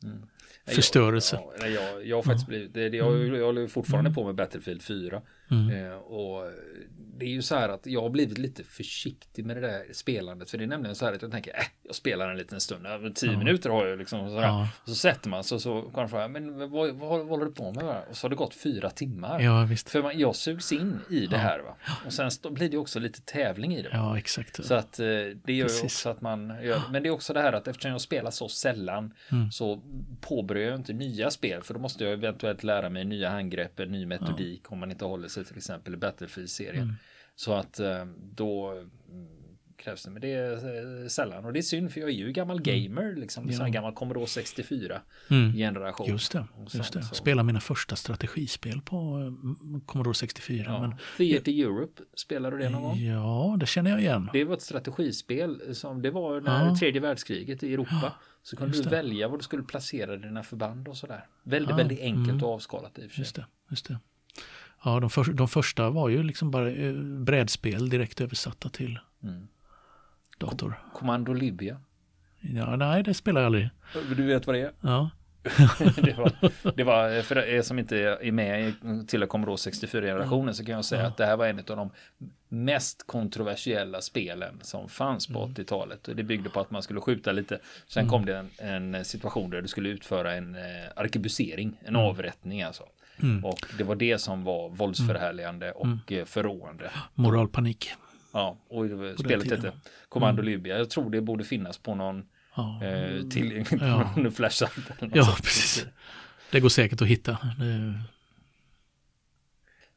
Mm. 0.03 0.21
Förstörelse. 0.65 1.39
Ja, 1.59 1.67
jag, 1.67 2.05
jag 2.05 2.17
har 2.17 2.23
faktiskt 2.23 2.47
blivit, 2.47 2.73
det, 2.73 2.87
jag, 2.87 3.27
jag 3.27 3.45
håller 3.45 3.67
fortfarande 3.67 4.07
mm. 4.07 4.15
på 4.15 4.25
med 4.25 4.35
Battlefield 4.35 4.81
4. 4.81 5.21
Mm. 5.51 5.85
Eh, 5.85 5.97
och 5.97 6.51
det 7.19 7.25
är 7.25 7.29
ju 7.29 7.41
så 7.41 7.55
här 7.55 7.69
att 7.69 7.85
jag 7.85 8.01
har 8.01 8.09
blivit 8.09 8.37
lite 8.37 8.63
försiktig 8.63 9.45
med 9.45 9.57
det 9.57 9.61
där 9.61 9.93
spelandet. 9.93 10.49
För 10.49 10.57
det 10.57 10.63
är 10.63 10.67
nämligen 10.67 10.95
så 10.95 11.05
här 11.05 11.13
att 11.13 11.21
jag 11.21 11.31
tänker, 11.31 11.51
äh, 11.57 11.63
jag 11.83 11.95
spelar 11.95 12.29
en 12.29 12.37
liten 12.37 12.59
stund, 12.59 13.15
tio 13.15 13.31
ja. 13.31 13.37
minuter 13.37 13.69
har 13.69 13.85
jag 13.85 13.97
liksom. 13.97 14.29
Sådär. 14.29 14.43
Ja. 14.43 14.69
Och 14.83 14.89
så 14.89 14.95
sätter 14.95 15.29
man 15.29 15.43
sig 15.43 15.55
och 15.55 15.61
så 15.61 15.81
kommer 15.81 16.07
fråga, 16.07 16.27
men 16.27 16.69
vad, 16.69 16.95
vad, 16.95 17.27
håller 17.27 17.45
du 17.45 17.51
på 17.51 17.71
med? 17.71 18.03
Och 18.09 18.17
så 18.17 18.25
har 18.25 18.29
det 18.29 18.35
gått 18.35 18.53
fyra 18.53 18.89
timmar. 18.89 19.39
Ja, 19.39 19.65
visst. 19.65 19.89
För 19.89 20.03
man, 20.03 20.19
jag 20.19 20.35
sugs 20.35 20.71
in 20.71 20.99
i 21.09 21.27
det 21.27 21.37
här. 21.37 21.59
Va? 21.59 21.75
Och 22.05 22.13
sen 22.13 22.29
blir 22.49 22.69
det 22.69 22.77
också 22.77 22.99
lite 22.99 23.21
tävling 23.21 23.75
i 23.75 23.81
det. 23.81 23.89
Ja, 23.91 24.17
exakt. 24.17 24.65
Så 24.65 24.73
att 24.73 24.99
eh, 24.99 25.05
det 25.45 25.53
gör 25.53 25.69
ju 25.69 25.83
också 25.83 26.09
att 26.09 26.21
man 26.21 26.53
gör, 26.63 26.81
men 26.91 27.03
det 27.03 27.09
är 27.09 27.11
också 27.11 27.33
det 27.33 27.41
här 27.41 27.53
att 27.53 27.67
eftersom 27.67 27.91
jag 27.91 28.01
spelar 28.01 28.31
så 28.31 28.49
sällan 28.49 29.13
mm. 29.31 29.51
så 29.51 29.81
påbörjar 30.21 30.69
jag 30.69 30.79
inte 30.79 30.93
nya 30.93 31.31
spel. 31.31 31.63
För 31.63 31.73
då 31.73 31.79
måste 31.79 32.03
jag 32.03 32.13
eventuellt 32.13 32.63
lära 32.63 32.89
mig 32.89 33.05
nya 33.05 33.29
handgrepp, 33.29 33.77
ny 33.77 34.05
metodik 34.05 34.71
om 34.71 34.79
man 34.79 34.91
inte 34.91 35.05
håller 35.05 35.27
sig 35.27 35.38
till 35.43 35.57
exempel 35.57 35.93
i 35.93 35.97
Battlefield-serien. 35.97 36.83
Mm. 36.83 36.95
Så 37.35 37.53
att 37.53 37.79
eh, 37.79 38.05
då 38.33 38.83
krävs 39.79 40.03
det, 40.03 40.11
men 40.11 40.21
det 40.21 40.33
är 40.33 41.01
eh, 41.01 41.07
sällan 41.07 41.45
och 41.45 41.53
det 41.53 41.59
är 41.59 41.61
synd 41.61 41.91
för 41.91 42.01
jag 42.01 42.09
är 42.09 42.13
ju 42.13 42.31
gammal 42.31 42.57
mm. 42.57 42.89
gamer 42.89 43.15
liksom, 43.15 43.49
ja. 43.49 43.67
gammal 43.67 43.93
Commodore 43.93 44.27
64 44.27 45.01
mm. 45.29 45.53
generation. 45.53 46.07
Just 46.07 46.31
det, 46.31 46.45
just 46.73 46.93
det. 46.93 47.03
Spela 47.03 47.43
mina 47.43 47.59
första 47.59 47.95
strategispel 47.95 48.81
på 48.81 48.95
eh, 48.95 49.79
Commodore 49.85 50.13
64. 50.13 50.63
Ja. 50.67 50.81
Men, 50.81 50.93
Theater 51.17 51.51
Europe, 51.51 52.03
spelar 52.13 52.51
du 52.51 52.57
det 52.57 52.69
någon 52.69 52.81
gång? 52.81 52.99
Ja, 52.99 53.57
det 53.59 53.65
känner 53.65 53.91
jag 53.91 53.99
igen. 53.99 54.29
Det 54.33 54.43
var 54.43 54.55
ett 54.55 54.61
strategispel 54.61 55.75
som 55.75 56.01
det 56.01 56.11
var 56.11 56.41
när 56.41 56.65
ja. 56.65 56.75
tredje 56.75 57.01
världskriget 57.01 57.63
i 57.63 57.73
Europa. 57.73 58.13
Så 58.43 58.55
kunde 58.55 58.83
du 58.83 58.89
välja 58.89 59.27
var 59.27 59.37
du 59.37 59.43
skulle 59.43 59.63
placera 59.63 60.17
dina 60.17 60.43
förband 60.43 60.87
och 60.87 60.97
sådär. 60.97 61.25
Väldigt, 61.43 61.77
väldigt 61.77 61.99
enkelt 61.99 62.29
mm. 62.29 62.43
och 62.43 62.53
avskalat 62.53 62.99
i 62.99 63.07
och 63.07 63.09
för 63.11 63.15
sig. 63.15 63.21
Just 63.21 63.35
det, 63.35 63.45
just 63.69 63.87
det. 63.87 63.99
Ja, 64.83 64.99
de, 64.99 65.09
för, 65.09 65.23
de 65.23 65.47
första 65.47 65.89
var 65.89 66.09
ju 66.09 66.23
liksom 66.23 66.51
bara 66.51 66.71
eh, 66.71 66.93
brädspel 66.93 67.89
direkt 67.89 68.21
översatta 68.21 68.69
till 68.69 68.99
mm. 69.23 69.47
dator. 70.37 70.79
Kommando 70.93 71.33
Libya. 71.33 71.79
Ja, 72.39 72.75
nej, 72.75 73.03
det 73.03 73.13
spelar 73.13 73.41
jag 73.41 73.45
aldrig. 73.45 73.69
Du 74.15 74.23
vet 74.23 74.47
vad 74.47 74.55
det 74.55 74.61
är? 74.61 74.71
Ja. 74.81 75.09
det, 75.95 76.17
var, 76.17 76.31
det 76.75 76.83
var, 76.83 77.21
för 77.21 77.37
er 77.37 77.61
som 77.61 77.79
inte 77.79 77.97
är 77.97 78.31
med 78.31 78.73
till 79.07 79.23
och 79.23 79.29
Commodore 79.29 79.55
64-generationen 79.55 80.53
så 80.53 80.65
kan 80.65 80.75
jag 80.75 80.85
säga 80.85 81.01
ja. 81.01 81.07
att 81.07 81.17
det 81.17 81.25
här 81.25 81.37
var 81.37 81.47
en 81.47 81.59
av 81.59 81.65
de 81.65 81.91
mest 82.49 83.07
kontroversiella 83.07 84.01
spelen 84.01 84.59
som 84.61 84.89
fanns 84.89 85.27
på 85.27 85.43
mm. 85.43 85.53
80-talet. 85.53 86.09
Det 86.15 86.23
byggde 86.23 86.49
på 86.49 86.59
att 86.59 86.71
man 86.71 86.83
skulle 86.83 87.01
skjuta 87.01 87.31
lite. 87.31 87.59
Sen 87.87 88.01
mm. 88.01 88.11
kom 88.11 88.25
det 88.25 88.37
en, 88.57 88.95
en, 88.95 89.05
situation 89.05 89.49
där 89.49 89.61
du 89.61 89.67
skulle 89.67 89.89
utföra 89.89 90.33
en 90.33 90.55
eh, 90.55 90.61
arkebusering, 90.95 91.77
en 91.81 91.87
mm. 91.87 92.01
avrättning 92.01 92.61
alltså. 92.61 92.83
Mm. 93.21 93.45
Och 93.45 93.59
det 93.77 93.83
var 93.83 93.95
det 93.95 94.17
som 94.17 94.43
var 94.43 94.69
våldsförhärligande 94.69 95.65
mm. 95.65 95.77
och 95.77 96.11
mm. 96.11 96.25
förråande. 96.25 96.91
Moralpanik. 97.13 97.91
Ja, 98.33 98.57
och 98.67 98.85
spelet 99.19 99.51
hette 99.51 99.71
Commando 100.09 100.41
mm. 100.41 100.53
Libya. 100.53 100.77
Jag 100.77 100.89
tror 100.89 101.09
det 101.09 101.21
borde 101.21 101.43
finnas 101.43 101.77
på 101.77 101.95
någon 101.95 102.25
ja. 102.55 102.83
eh, 102.83 103.27
tillgänglig 103.27 103.81
ja. 103.81 104.13
någon 104.17 104.31
flashad. 104.31 104.69
Ja, 105.13 105.35
precis. 105.37 105.85
Det 106.51 106.59
går 106.59 106.69
säkert 106.69 107.01
att 107.01 107.07
hitta. 107.07 107.37
Det... 107.59 108.03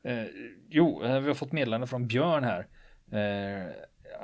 Eh, 0.04 0.26
jo, 0.68 1.02
eh, 1.04 1.20
vi 1.20 1.28
har 1.28 1.34
fått 1.34 1.52
meddelande 1.52 1.86
från 1.86 2.06
Björn 2.06 2.44
här. 2.44 2.66
Eh, 3.10 3.66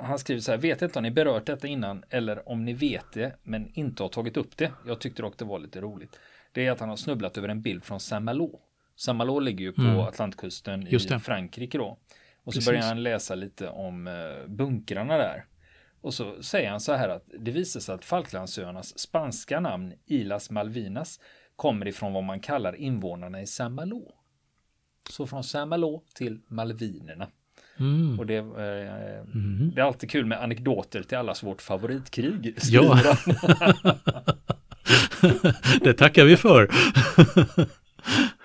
han 0.01 0.19
skriver 0.19 0.41
så 0.41 0.51
här, 0.51 0.57
vet 0.57 0.81
inte 0.81 0.99
om 0.99 1.03
ni 1.03 1.11
berört 1.11 1.45
detta 1.45 1.67
innan 1.67 2.03
eller 2.09 2.49
om 2.49 2.65
ni 2.65 2.73
vet 2.73 3.13
det 3.13 3.35
men 3.43 3.67
inte 3.73 4.03
har 4.03 4.09
tagit 4.09 4.37
upp 4.37 4.57
det. 4.57 4.71
Jag 4.87 4.99
tyckte 4.99 5.21
dock 5.21 5.37
det 5.37 5.45
var 5.45 5.59
lite 5.59 5.81
roligt. 5.81 6.19
Det 6.51 6.65
är 6.65 6.71
att 6.71 6.79
han 6.79 6.89
har 6.89 6.95
snubblat 6.95 7.37
över 7.37 7.49
en 7.49 7.61
bild 7.61 7.83
från 7.83 7.99
Saint-Malo 7.99 8.59
Saint-Malo 8.99 9.39
ligger 9.39 9.65
ju 9.65 9.71
på 9.71 9.81
mm. 9.81 9.99
Atlantkusten 9.99 10.87
i 10.87 10.99
Frankrike 10.99 11.77
då. 11.77 11.85
Och 11.85 11.99
Precis. 12.45 12.65
så 12.65 12.71
börjar 12.71 12.83
han 12.83 13.03
läsa 13.03 13.35
lite 13.35 13.69
om 13.69 14.07
eh, 14.07 14.47
bunkrarna 14.47 15.17
där. 15.17 15.45
Och 16.01 16.13
så 16.13 16.43
säger 16.43 16.69
han 16.69 16.79
så 16.79 16.93
här 16.93 17.09
att 17.09 17.29
det 17.39 17.51
visar 17.51 17.79
sig 17.79 17.95
att 17.95 18.05
Falklandsöarnas 18.05 18.99
spanska 18.99 19.59
namn 19.59 19.93
Ilas 20.05 20.49
Malvinas 20.49 21.19
kommer 21.55 21.87
ifrån 21.87 22.13
vad 22.13 22.23
man 22.23 22.39
kallar 22.39 22.75
invånarna 22.75 23.41
i 23.41 23.47
Saint-Malo. 23.47 24.11
Så 25.09 25.27
från 25.27 25.43
Saint-Malo 25.43 26.03
till 26.15 26.39
Malvinerna. 26.47 27.27
Mm. 27.79 28.19
Och 28.19 28.25
det, 28.25 28.37
eh, 28.37 29.19
mm. 29.19 29.71
det 29.75 29.81
är 29.81 29.85
alltid 29.85 30.11
kul 30.11 30.25
med 30.25 30.43
anekdoter 30.43 31.03
till 31.03 31.17
allas 31.17 31.43
vårt 31.43 31.61
favoritkrig. 31.61 32.57
Ja. 32.63 32.99
det 35.81 35.93
tackar 35.93 36.25
vi 36.25 36.37
för. 36.37 36.69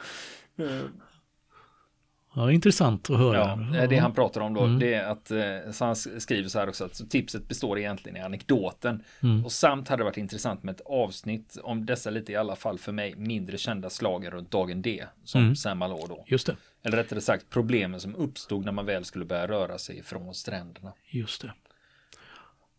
Ja, 2.36 2.52
intressant 2.52 3.10
att 3.10 3.18
höra. 3.18 3.68
Ja, 3.74 3.86
det 3.86 3.96
han 3.96 4.14
pratar 4.14 4.40
om 4.40 4.54
då, 4.54 4.60
mm. 4.60 4.78
det 4.78 4.94
är 4.94 5.04
att, 5.04 5.30
eh, 5.30 5.72
så 5.72 5.84
han 5.84 5.96
skriver 5.96 6.48
så 6.48 6.58
här 6.58 6.68
också, 6.68 6.84
att 6.84 7.10
tipset 7.10 7.48
består 7.48 7.78
egentligen 7.78 8.16
i 8.16 8.20
anekdoten. 8.20 9.02
Mm. 9.22 9.44
Och 9.44 9.52
samt 9.52 9.88
hade 9.88 10.00
det 10.00 10.04
varit 10.04 10.16
intressant 10.16 10.62
med 10.62 10.74
ett 10.74 10.80
avsnitt 10.86 11.58
om 11.62 11.86
dessa 11.86 12.10
lite 12.10 12.32
i 12.32 12.36
alla 12.36 12.56
fall 12.56 12.78
för 12.78 12.92
mig 12.92 13.14
mindre 13.16 13.58
kända 13.58 13.90
slagen 13.90 14.30
runt 14.30 14.50
dagen 14.50 14.82
D, 14.82 15.04
som 15.24 15.42
mm. 15.42 15.56
Sam 15.56 15.78
Malå 15.78 16.06
då. 16.08 16.24
Just 16.26 16.46
det. 16.46 16.56
Eller 16.82 16.96
rättare 16.96 17.20
sagt 17.20 17.50
problemen 17.50 18.00
som 18.00 18.14
uppstod 18.14 18.64
när 18.64 18.72
man 18.72 18.86
väl 18.86 19.04
skulle 19.04 19.24
börja 19.24 19.48
röra 19.48 19.78
sig 19.78 20.02
från 20.02 20.34
stränderna. 20.34 20.92
Just 21.10 21.42
det. 21.42 21.52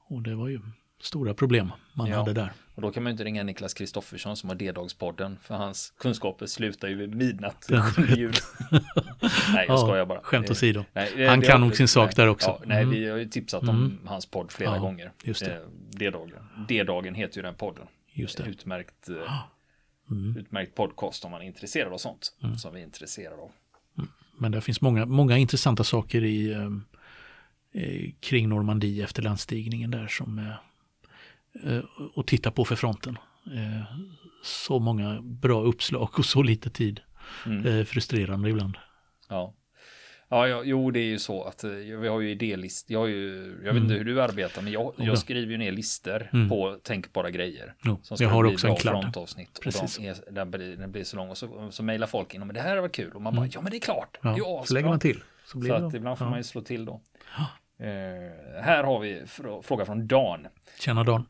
Och 0.08 0.22
det 0.22 0.36
var 0.36 0.48
ju 0.48 0.60
stora 1.02 1.34
problem 1.34 1.72
man 1.94 2.08
ja. 2.08 2.18
hade 2.18 2.34
där. 2.34 2.54
Och 2.76 2.82
då 2.82 2.92
kan 2.92 3.04
man 3.04 3.10
ju 3.10 3.12
inte 3.12 3.24
ringa 3.24 3.44
Niklas 3.44 3.74
Kristoffersson 3.74 4.38
som 4.38 4.50
har 4.50 4.56
D-dagspodden 4.56 5.38
för 5.42 5.56
hans 5.56 5.94
kunskaper 5.98 6.46
slutar 6.46 6.88
ju 6.88 6.96
vid 6.96 7.16
midnatt 7.16 7.68
nej, 9.54 9.66
jag 9.68 9.80
skojar 9.80 10.06
bara. 10.06 10.22
Skämt 10.22 10.50
åsido. 10.50 10.86
Nej, 10.94 11.28
Han 11.28 11.42
kan 11.42 11.62
nog 11.62 11.76
sin 11.76 11.88
sak 11.88 12.08
nej, 12.08 12.26
där 12.26 12.28
också. 12.28 12.48
Ja, 12.48 12.62
nej, 12.66 12.84
mm. 12.84 12.96
vi 12.96 13.10
har 13.10 13.18
ju 13.18 13.26
tipsat 13.26 13.64
om 13.64 13.70
mm. 13.70 14.00
hans 14.06 14.26
podd 14.26 14.52
flera 14.52 14.76
ja, 14.76 14.80
gånger. 14.80 15.12
Just 15.24 15.46
det. 15.46 15.62
D-dagen. 15.92 16.40
D-dagen 16.68 17.16
heter 17.16 17.38
ju 17.38 17.42
den 17.42 17.56
podden. 17.56 17.88
Just 18.14 18.38
det. 18.38 18.44
Utmärkt, 18.44 19.10
eh, 19.10 19.44
mm. 20.12 20.38
utmärkt 20.38 20.76
podcast 20.76 21.26
om 21.26 21.32
man 21.32 21.42
är 21.42 21.46
intresserad 21.46 21.94
av 21.94 21.98
sånt. 21.98 22.34
Mm. 22.44 22.58
Som 22.58 22.74
vi 22.74 22.80
är 22.80 22.84
intresserade 22.84 23.42
av. 23.42 23.52
Mm. 23.98 24.10
Men 24.38 24.52
det 24.52 24.62
finns 24.62 24.82
många, 24.82 25.06
många 25.06 25.38
intressanta 25.38 25.84
saker 25.84 26.24
i 26.24 26.52
eh, 26.52 28.12
kring 28.20 28.50
Normandie 28.50 29.04
efter 29.04 29.24
landstigningen 29.24 29.92
där 29.92 30.08
som 30.08 30.40
eh, 30.40 30.56
Eh, 31.64 31.80
att 32.16 32.28
titta 32.28 32.52
på 32.52 32.66
för 32.66 32.76
fronten. 32.76 33.18
Eh, 33.46 33.98
så 34.44 34.80
många 34.80 35.22
bra 35.22 35.62
uppslag 35.62 36.10
och 36.18 36.26
så 36.26 36.44
lite 36.44 36.70
tid. 36.70 37.00
Mm. 37.46 37.66
Eh, 37.66 37.86
frustrerande 37.86 38.50
ibland. 38.50 38.78
Ja. 39.30 39.54
Ja, 40.30 40.48
ja, 40.48 40.62
jo, 40.64 40.92
det 40.92 41.00
är 41.00 41.06
ju 41.06 41.20
så 41.20 41.44
att 41.44 41.64
eh, 41.64 41.70
vi 41.72 42.08
har 42.08 42.20
ju 42.20 42.32
idélist. 42.32 42.90
Jag, 42.90 43.00
har 43.00 43.08
ju, 43.08 43.56
jag 43.64 43.74
vet 43.74 43.82
inte 43.82 43.94
mm. 43.94 43.98
hur 43.98 44.16
du 44.16 44.22
arbetar, 44.22 44.62
men 44.62 44.72
jag, 44.72 44.94
jag 44.98 45.18
skriver 45.18 45.52
ju 45.52 45.58
ner 45.58 45.72
listor 45.72 46.30
mm. 46.34 46.50
på 46.50 46.80
tänkbara 46.84 47.30
grejer. 47.30 47.74
Jo, 47.84 48.00
som 48.04 48.18
jag 48.20 48.30
har 48.30 48.44
också 48.44 48.68
en 48.68 48.76
kladd. 48.76 49.02
frontavsnitt. 49.02 49.58
Och 49.58 49.64
de 49.98 50.08
är, 50.08 50.32
den, 50.32 50.52
blir, 50.52 50.78
den 50.78 50.92
blir 50.92 51.04
så 51.04 51.18
lång 51.18 51.30
och 51.30 51.38
så, 51.38 51.72
så 51.72 51.84
mejlar 51.84 52.08
folk 52.08 52.34
in, 52.34 52.40
men 52.40 52.54
det 52.54 52.62
här 52.62 52.78
var 52.78 52.90
kul. 52.90 53.12
Och 53.12 53.22
man 53.22 53.34
mm. 53.34 53.44
bara, 53.44 53.52
ja 53.54 53.62
men 53.62 53.72
det 53.72 53.78
är 53.78 53.82
klart. 53.82 54.18
Ja, 54.22 54.36
ja 54.38 54.64
så 54.66 54.74
lägger 54.74 54.90
man 54.90 55.00
till. 55.00 55.24
Så, 55.46 55.58
blir 55.58 55.70
så 55.70 55.80
det 55.80 55.88
att 55.88 55.94
ibland 55.94 56.18
får 56.18 56.28
ja. 56.28 56.30
man 56.30 56.40
ju 56.40 56.44
slå 56.44 56.62
till 56.62 56.86
då. 56.86 57.02
Uh, 57.82 57.88
här 58.62 58.84
har 58.84 59.00
vi 59.00 59.24
fråga 59.64 59.86
från 59.86 60.08
Dan. 60.08 60.48
Tjena 60.80 61.04
Dan. 61.04 61.26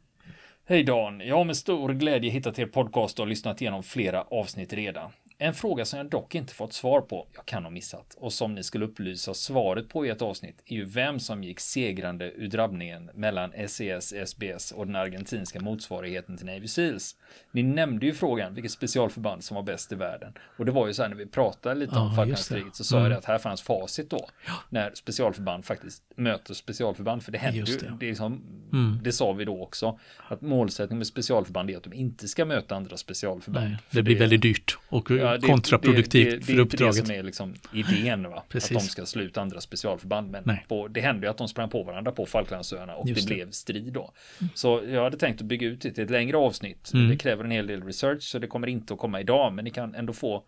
Hej 0.67 0.83
Dan, 0.83 1.19
jag 1.19 1.35
har 1.35 1.43
med 1.43 1.57
stor 1.57 1.89
glädje 1.89 2.31
hittat 2.31 2.59
er 2.59 2.65
podcast 2.65 3.19
och 3.19 3.27
lyssnat 3.27 3.61
igenom 3.61 3.83
flera 3.83 4.21
avsnitt 4.21 4.73
redan. 4.73 5.11
En 5.37 5.53
fråga 5.53 5.85
som 5.85 5.97
jag 5.97 6.09
dock 6.09 6.35
inte 6.35 6.53
fått 6.53 6.73
svar 6.73 7.01
på, 7.01 7.27
jag 7.33 7.45
kan 7.45 7.63
ha 7.63 7.69
missat, 7.69 8.15
och 8.17 8.33
som 8.33 8.55
ni 8.55 8.63
skulle 8.63 8.85
upplysa 8.85 9.33
svaret 9.33 9.89
på 9.89 10.05
i 10.05 10.09
ett 10.09 10.21
avsnitt 10.21 10.63
är 10.65 10.75
ju 10.75 10.85
vem 10.85 11.19
som 11.19 11.43
gick 11.43 11.59
segrande 11.59 12.31
ur 12.31 12.47
drabbningen 12.47 13.09
mellan 13.13 13.51
SES, 13.67 14.13
SBS 14.25 14.71
och 14.71 14.85
den 14.85 14.95
argentinska 14.95 15.59
motsvarigheten 15.59 16.37
till 16.37 16.45
Navy 16.45 16.67
Seals. 16.67 17.15
Ni 17.51 17.63
nämnde 17.63 18.05
ju 18.05 18.13
frågan 18.13 18.53
vilket 18.53 18.71
specialförband 18.71 19.43
som 19.43 19.55
var 19.55 19.63
bäst 19.63 19.91
i 19.91 19.95
världen. 19.95 20.33
Och 20.57 20.65
det 20.65 20.71
var 20.71 20.87
ju 20.87 20.93
så 20.93 21.01
här 21.01 21.09
när 21.09 21.15
vi 21.15 21.25
pratade 21.25 21.75
lite 21.75 21.95
om 21.95 22.15
Falklandskriget 22.15 22.75
så 22.75 22.83
sa 22.83 22.97
mm. 22.97 23.11
jag 23.11 23.17
att 23.17 23.25
här 23.25 23.37
fanns 23.37 23.61
facit 23.61 24.09
då. 24.09 24.29
Ja. 24.47 24.53
När 24.69 24.91
specialförband 24.93 25.65
faktiskt 25.65 26.03
möter 26.15 26.53
specialförband. 26.53 27.23
För 27.23 27.31
det 27.31 27.37
händer 27.37 27.71
ju, 27.71 27.77
det. 27.77 27.97
Det, 27.99 28.05
liksom, 28.05 28.41
mm. 28.73 28.99
det 29.03 29.11
sa 29.11 29.33
vi 29.33 29.45
då 29.45 29.63
också. 29.63 29.99
Att 30.27 30.41
målsättningen 30.41 30.97
med 30.97 31.07
specialförband 31.07 31.69
är 31.69 31.77
att 31.77 31.83
de 31.83 31.93
inte 31.93 32.27
ska 32.27 32.45
möta 32.45 32.75
andra 32.75 32.97
specialförband. 32.97 33.69
Nej, 33.69 33.77
det 33.91 34.03
blir 34.03 34.15
det, 34.15 34.19
väldigt 34.19 34.41
dyrt 34.41 34.77
och 34.89 35.11
ja, 35.11 35.24
det, 35.31 35.47
kontraproduktivt 35.47 36.31
det, 36.31 36.37
det, 36.37 36.45
för 36.45 36.59
uppdraget. 36.59 37.07
Det 37.07 37.13
är 37.13 37.17
inte 37.17 37.27
det 37.27 37.33
som 37.33 37.49
är 37.49 37.53
liksom 37.53 37.53
idén 37.73 38.23
va? 38.23 38.43
att 38.53 38.69
de 38.69 38.79
ska 38.79 39.05
sluta 39.05 39.41
andra 39.41 39.61
specialförband. 39.61 40.31
Men 40.31 40.57
på, 40.67 40.87
det 40.87 41.01
hände 41.01 41.27
ju 41.27 41.31
att 41.31 41.37
de 41.37 41.47
sprang 41.47 41.69
på 41.69 41.83
varandra 41.83 42.11
på 42.11 42.25
Falklandsöarna 42.25 42.95
och 42.95 43.07
det 43.07 43.25
blev 43.25 43.51
strid 43.51 43.93
då. 43.93 44.13
Mm. 44.41 44.49
Så 44.53 44.83
jag 44.87 45.03
hade 45.03 45.17
tänkt 45.17 45.41
att 45.41 45.47
bygga 45.47 45.67
ut 45.67 45.81
det 45.81 45.91
till 45.91 46.03
ett 46.03 46.09
längre 46.09 46.37
avsnitt. 46.37 46.91
Mm. 46.93 47.09
Det 47.09 47.17
kräver 47.17 47.43
en 47.43 47.51
hel 47.51 47.67
del 47.67 47.83
research 47.83 48.23
så 48.23 48.39
det 48.39 48.47
kommer 48.47 48.67
inte 48.67 48.93
att 48.93 48.99
komma 48.99 49.19
idag. 49.19 49.53
Men 49.53 49.65
ni 49.65 49.71
kan 49.71 49.95
ändå 49.95 50.13
få 50.13 50.43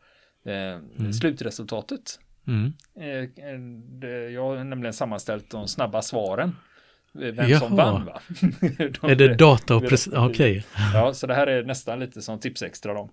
eh, 0.45 0.53
mm. 0.53 1.13
slutresultatet. 1.13 2.19
Mm. 2.47 2.73
Eh, 2.99 4.09
jag 4.33 4.43
har 4.43 4.63
nämligen 4.63 4.93
sammanställt 4.93 5.49
de 5.49 5.67
snabba 5.67 6.01
svaren. 6.01 6.55
Vem 7.11 7.49
Jaha. 7.49 7.59
som 7.59 7.75
vann 7.75 8.05
va? 8.05 8.21
är 9.09 9.15
det 9.15 9.35
data 9.35 9.75
och 9.75 9.89
precis, 9.89 10.13
okej. 10.13 10.29
Okay. 10.29 10.63
Ja, 10.93 11.13
så 11.13 11.27
det 11.27 11.35
här 11.35 11.47
är 11.47 11.63
nästan 11.63 11.99
lite 11.99 12.21
som 12.21 12.39
tips 12.39 12.61
extra 12.61 12.93
då. 12.93 13.09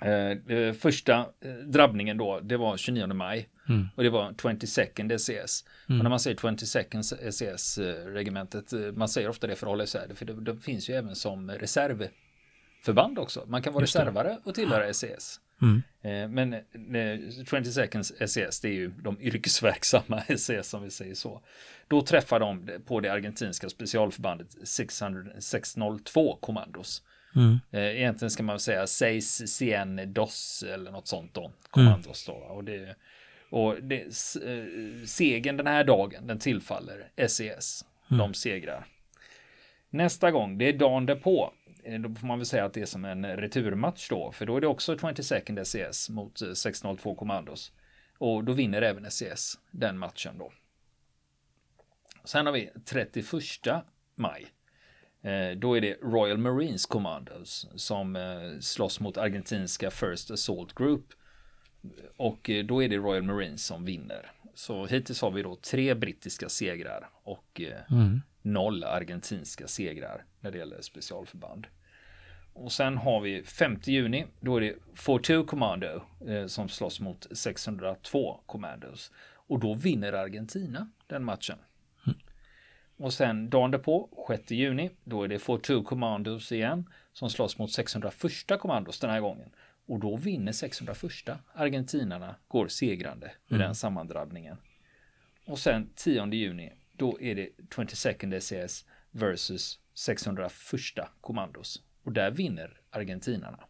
Eh, 0.00 0.72
första 0.72 1.18
eh, 1.18 1.50
drabbningen 1.52 2.16
då, 2.16 2.40
det 2.40 2.56
var 2.56 2.76
29 2.76 3.06
maj. 3.06 3.48
Mm. 3.68 3.88
Och 3.94 4.02
det 4.02 4.10
var 4.10 4.30
22nd 4.30 5.18
SES. 5.18 5.64
Mm. 5.88 6.00
Och 6.00 6.04
när 6.04 6.10
man 6.10 6.20
säger 6.20 6.36
22nd 6.36 7.30
SES 7.30 7.78
regementet, 8.06 8.72
eh, 8.72 8.80
man 8.80 9.08
säger 9.08 9.28
ofta 9.28 9.46
det 9.46 9.56
för 9.56 9.66
att 9.66 9.70
hålla 9.70 9.84
isär 9.84 10.06
det, 10.08 10.14
för 10.14 10.24
det, 10.24 10.40
det 10.40 10.56
finns 10.56 10.90
ju 10.90 10.94
även 10.94 11.16
som 11.16 11.50
reservförband 11.50 13.18
också. 13.18 13.44
Man 13.46 13.62
kan 13.62 13.72
vara 13.72 13.82
reservare 13.82 14.38
och 14.44 14.54
tillhöra 14.54 14.92
SES. 14.92 15.40
Mm. 15.62 15.82
Eh, 16.02 16.28
men 16.28 16.56
20 17.50 17.64
seconds 17.64 18.12
SES, 18.26 18.60
det 18.60 18.68
är 18.68 18.72
ju 18.72 18.88
de 18.88 19.20
yrkesverksamma 19.20 20.22
SES 20.36 20.68
som 20.68 20.82
vi 20.82 20.90
säger 20.90 21.14
så. 21.14 21.42
Då 21.88 22.02
träffar 22.02 22.40
de 22.40 22.70
på 22.86 23.00
det 23.00 23.12
argentinska 23.12 23.68
specialförbandet 23.68 24.68
600, 24.68 25.40
602 25.40 26.36
kommandos. 26.40 27.02
Mm. 27.36 27.58
Eh, 27.70 27.96
egentligen 27.96 28.30
ska 28.30 28.42
man 28.42 28.60
säga 28.60 28.86
Seis 28.86 29.56
CN 29.56 30.12
DOS 30.12 30.64
eller 30.68 30.90
något 30.90 31.06
sånt 31.06 31.34
då, 31.34 31.52
kommandos 31.70 32.28
mm. 32.28 32.40
då. 32.40 32.46
Och, 32.46 32.64
det, 32.64 32.96
och 33.50 33.82
det, 33.82 34.02
eh, 34.02 35.04
segern 35.04 35.56
den 35.56 35.66
här 35.66 35.84
dagen, 35.84 36.26
den 36.26 36.38
tillfaller 36.38 37.10
SES. 37.28 37.84
Mm. 38.10 38.18
De 38.18 38.34
segrar. 38.34 38.86
Nästa 39.90 40.30
gång, 40.30 40.58
det 40.58 40.68
är 40.68 40.72
dagen 40.72 41.06
därpå. 41.06 41.52
Eh, 41.84 42.00
då 42.00 42.14
får 42.14 42.26
man 42.26 42.38
väl 42.38 42.46
säga 42.46 42.64
att 42.64 42.72
det 42.72 42.80
är 42.80 42.86
som 42.86 43.04
en 43.04 43.26
returmatch 43.36 44.08
då, 44.08 44.32
för 44.32 44.46
då 44.46 44.56
är 44.56 44.60
det 44.60 44.66
också 44.66 44.98
20 44.98 45.22
second 45.22 45.66
SES 45.66 46.10
mot 46.10 46.42
602 46.54 47.14
kommandos. 47.14 47.72
Och 48.18 48.44
då 48.44 48.52
vinner 48.52 48.82
även 48.82 49.10
SES 49.10 49.58
den 49.70 49.98
matchen 49.98 50.38
då. 50.38 50.52
Sen 52.24 52.46
har 52.46 52.52
vi 52.52 52.70
31 52.84 53.26
maj. 54.14 54.46
Eh, 55.22 55.56
då 55.56 55.76
är 55.76 55.80
det 55.80 55.94
Royal 56.02 56.38
Marines 56.38 56.86
Commandos 56.86 57.68
som 57.74 58.16
eh, 58.16 58.58
slåss 58.60 59.00
mot 59.00 59.16
argentinska 59.16 59.90
First 59.90 60.30
Assault 60.30 60.74
Group. 60.74 61.04
Och 62.16 62.50
eh, 62.50 62.64
då 62.64 62.82
är 62.82 62.88
det 62.88 62.96
Royal 62.96 63.22
Marines 63.22 63.66
som 63.66 63.84
vinner. 63.84 64.32
Så 64.54 64.86
hittills 64.86 65.22
har 65.22 65.30
vi 65.30 65.42
då 65.42 65.56
tre 65.56 65.94
brittiska 65.94 66.48
segrar 66.48 67.08
och 67.22 67.60
mm. 67.90 68.20
noll 68.42 68.84
argentinska 68.84 69.66
segrar 69.66 70.24
när 70.40 70.50
det 70.50 70.58
gäller 70.58 70.80
specialförband. 70.80 71.66
Och 72.52 72.72
sen 72.72 72.96
har 72.96 73.20
vi 73.20 73.42
5 73.42 73.78
juni, 73.84 74.26
då 74.40 74.56
är 74.56 74.60
det 74.60 74.74
42 74.94 75.44
Commando 75.44 76.02
som 76.46 76.68
slåss 76.68 77.00
mot 77.00 77.26
602 77.36 78.40
Commandos. 78.46 79.12
Och 79.46 79.60
då 79.60 79.74
vinner 79.74 80.12
Argentina 80.12 80.90
den 81.06 81.24
matchen. 81.24 81.58
Och 82.96 83.12
sen 83.12 83.50
dagen 83.50 83.70
därpå, 83.70 84.26
6 84.28 84.50
juni, 84.50 84.90
då 85.04 85.22
är 85.22 85.28
det 85.28 85.38
42 85.38 85.82
Commandos 85.82 86.52
igen 86.52 86.90
som 87.12 87.30
slåss 87.30 87.58
mot 87.58 87.72
601 87.72 88.60
kommandos 88.60 89.00
den 89.00 89.10
här 89.10 89.20
gången. 89.20 89.50
Och 89.86 90.00
då 90.00 90.16
vinner 90.16 90.52
601 90.52 91.12
argentinarna 91.54 92.36
går 92.48 92.68
segrande 92.68 93.26
med 93.46 93.56
mm. 93.56 93.66
den 93.66 93.74
sammandrabbningen. 93.74 94.56
Och 95.46 95.58
sen 95.58 95.90
10 95.94 96.26
juni, 96.26 96.72
då 96.92 97.20
är 97.20 97.34
det 97.34 97.48
22nd 97.70 98.40
SES 98.40 98.84
versus 99.10 99.80
601 99.94 100.52
kommandos. 101.20 101.82
Och 102.02 102.12
där 102.12 102.30
vinner 102.30 102.80
argentinarna. 102.90 103.64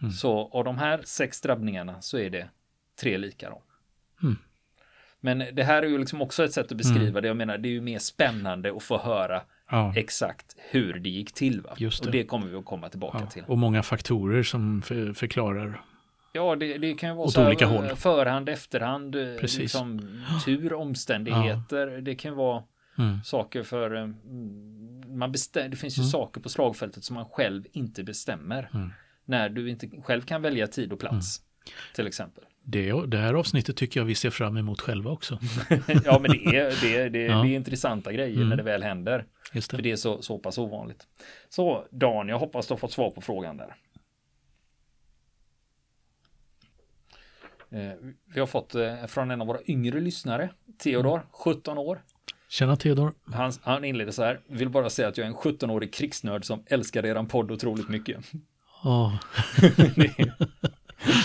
Mm. 0.00 0.12
Så 0.12 0.48
av 0.48 0.64
de 0.64 0.78
här 0.78 1.02
sex 1.04 1.40
drabbningarna 1.40 2.02
så 2.02 2.18
är 2.18 2.30
det 2.30 2.48
tre 3.00 3.18
lika 3.18 3.50
då. 3.50 3.62
Mm. 4.22 4.36
Men 5.20 5.44
det 5.52 5.64
här 5.64 5.82
är 5.82 5.86
ju 5.86 5.98
liksom 5.98 6.22
också 6.22 6.44
ett 6.44 6.52
sätt 6.52 6.70
att 6.70 6.78
beskriva 6.78 7.08
mm. 7.08 7.22
det. 7.22 7.28
Jag 7.28 7.36
menar, 7.36 7.58
det 7.58 7.68
är 7.68 7.72
ju 7.72 7.80
mer 7.80 7.98
spännande 7.98 8.76
att 8.76 8.82
få 8.82 8.98
höra 8.98 9.42
ja. 9.70 9.92
exakt 9.96 10.56
hur 10.70 10.94
det 10.94 11.08
gick 11.08 11.32
till. 11.32 11.60
Va? 11.60 11.74
Just 11.76 12.02
det. 12.02 12.06
Och 12.06 12.12
det 12.12 12.24
kommer 12.24 12.46
vi 12.46 12.56
att 12.56 12.64
komma 12.64 12.88
tillbaka 12.88 13.18
ja. 13.20 13.26
till. 13.26 13.44
Och 13.46 13.58
många 13.58 13.82
faktorer 13.82 14.42
som 14.42 14.82
för, 14.82 15.12
förklarar 15.12 15.80
Ja, 16.32 16.56
det, 16.56 16.78
det, 16.78 16.94
kan 16.94 17.08
ju 17.08 17.16
vara 17.16 17.28
så 17.28 17.46
olika 17.46 17.66
håll. 17.66 17.96
förhand, 17.96 18.48
efterhand, 18.48 19.14
eh, 19.14 19.36
Precis. 19.40 19.58
Liksom, 19.58 20.22
tur, 20.44 20.72
omständigheter. 20.72 21.88
Ja. 21.88 22.00
Det 22.00 22.14
kan 22.14 22.36
vara 22.36 22.62
mm. 22.98 23.22
saker 23.24 23.62
för 23.62 23.96
eh, 23.96 24.06
man 25.08 25.32
bestäm, 25.32 25.70
det 25.70 25.76
finns 25.76 25.98
ju 25.98 26.00
mm. 26.00 26.10
saker 26.10 26.40
på 26.40 26.48
slagfältet 26.48 27.04
som 27.04 27.14
man 27.14 27.24
själv 27.24 27.64
inte 27.72 28.02
bestämmer. 28.02 28.70
Mm. 28.74 28.92
När 29.24 29.48
du 29.48 29.70
inte 29.70 29.90
själv 30.02 30.22
kan 30.22 30.42
välja 30.42 30.66
tid 30.66 30.92
och 30.92 31.00
plats. 31.00 31.40
Mm. 31.40 31.76
Till 31.94 32.06
exempel. 32.06 32.44
Det, 32.62 33.06
det 33.06 33.18
här 33.18 33.34
avsnittet 33.34 33.76
tycker 33.76 34.00
jag 34.00 34.04
vi 34.04 34.14
ser 34.14 34.30
fram 34.30 34.56
emot 34.56 34.80
själva 34.80 35.10
också. 35.10 35.38
ja, 36.04 36.18
men 36.18 36.30
det 36.30 36.56
är, 36.56 36.82
det, 36.82 37.08
det, 37.08 37.22
ja. 37.22 37.42
det 37.42 37.48
är 37.48 37.56
intressanta 37.56 38.12
grejer 38.12 38.36
mm. 38.36 38.48
när 38.48 38.56
det 38.56 38.62
väl 38.62 38.82
händer. 38.82 39.24
Just 39.52 39.70
det. 39.70 39.76
För 39.76 39.82
det 39.82 39.90
är 39.90 39.96
så, 39.96 40.22
så 40.22 40.38
pass 40.38 40.58
ovanligt. 40.58 41.06
Så 41.48 41.84
Dan, 41.90 42.28
jag 42.28 42.38
hoppas 42.38 42.66
du 42.66 42.72
har 42.72 42.78
fått 42.78 42.92
svar 42.92 43.10
på 43.10 43.20
frågan 43.20 43.56
där. 43.56 43.76
Eh, 47.70 47.92
vi 48.34 48.40
har 48.40 48.46
fått 48.46 48.74
eh, 48.74 49.06
från 49.06 49.30
en 49.30 49.40
av 49.40 49.46
våra 49.46 49.60
yngre 49.66 50.00
lyssnare, 50.00 50.50
Theodor, 50.78 51.14
mm. 51.14 51.26
17 51.32 51.78
år. 51.78 52.02
Tjena 52.48 52.76
Theodor. 52.76 53.12
Han, 53.24 53.52
han 53.62 53.84
inleder 53.84 54.12
så 54.12 54.22
här, 54.22 54.40
vill 54.46 54.68
bara 54.68 54.90
säga 54.90 55.08
att 55.08 55.18
jag 55.18 55.24
är 55.24 55.28
en 55.28 55.36
17-årig 55.36 55.92
krigsnörd 55.92 56.44
som 56.44 56.62
älskar 56.66 57.06
eran 57.06 57.26
podd 57.26 57.50
otroligt 57.50 57.88
mycket. 57.88 58.24
Oh. 58.84 59.14
Det 59.96 60.69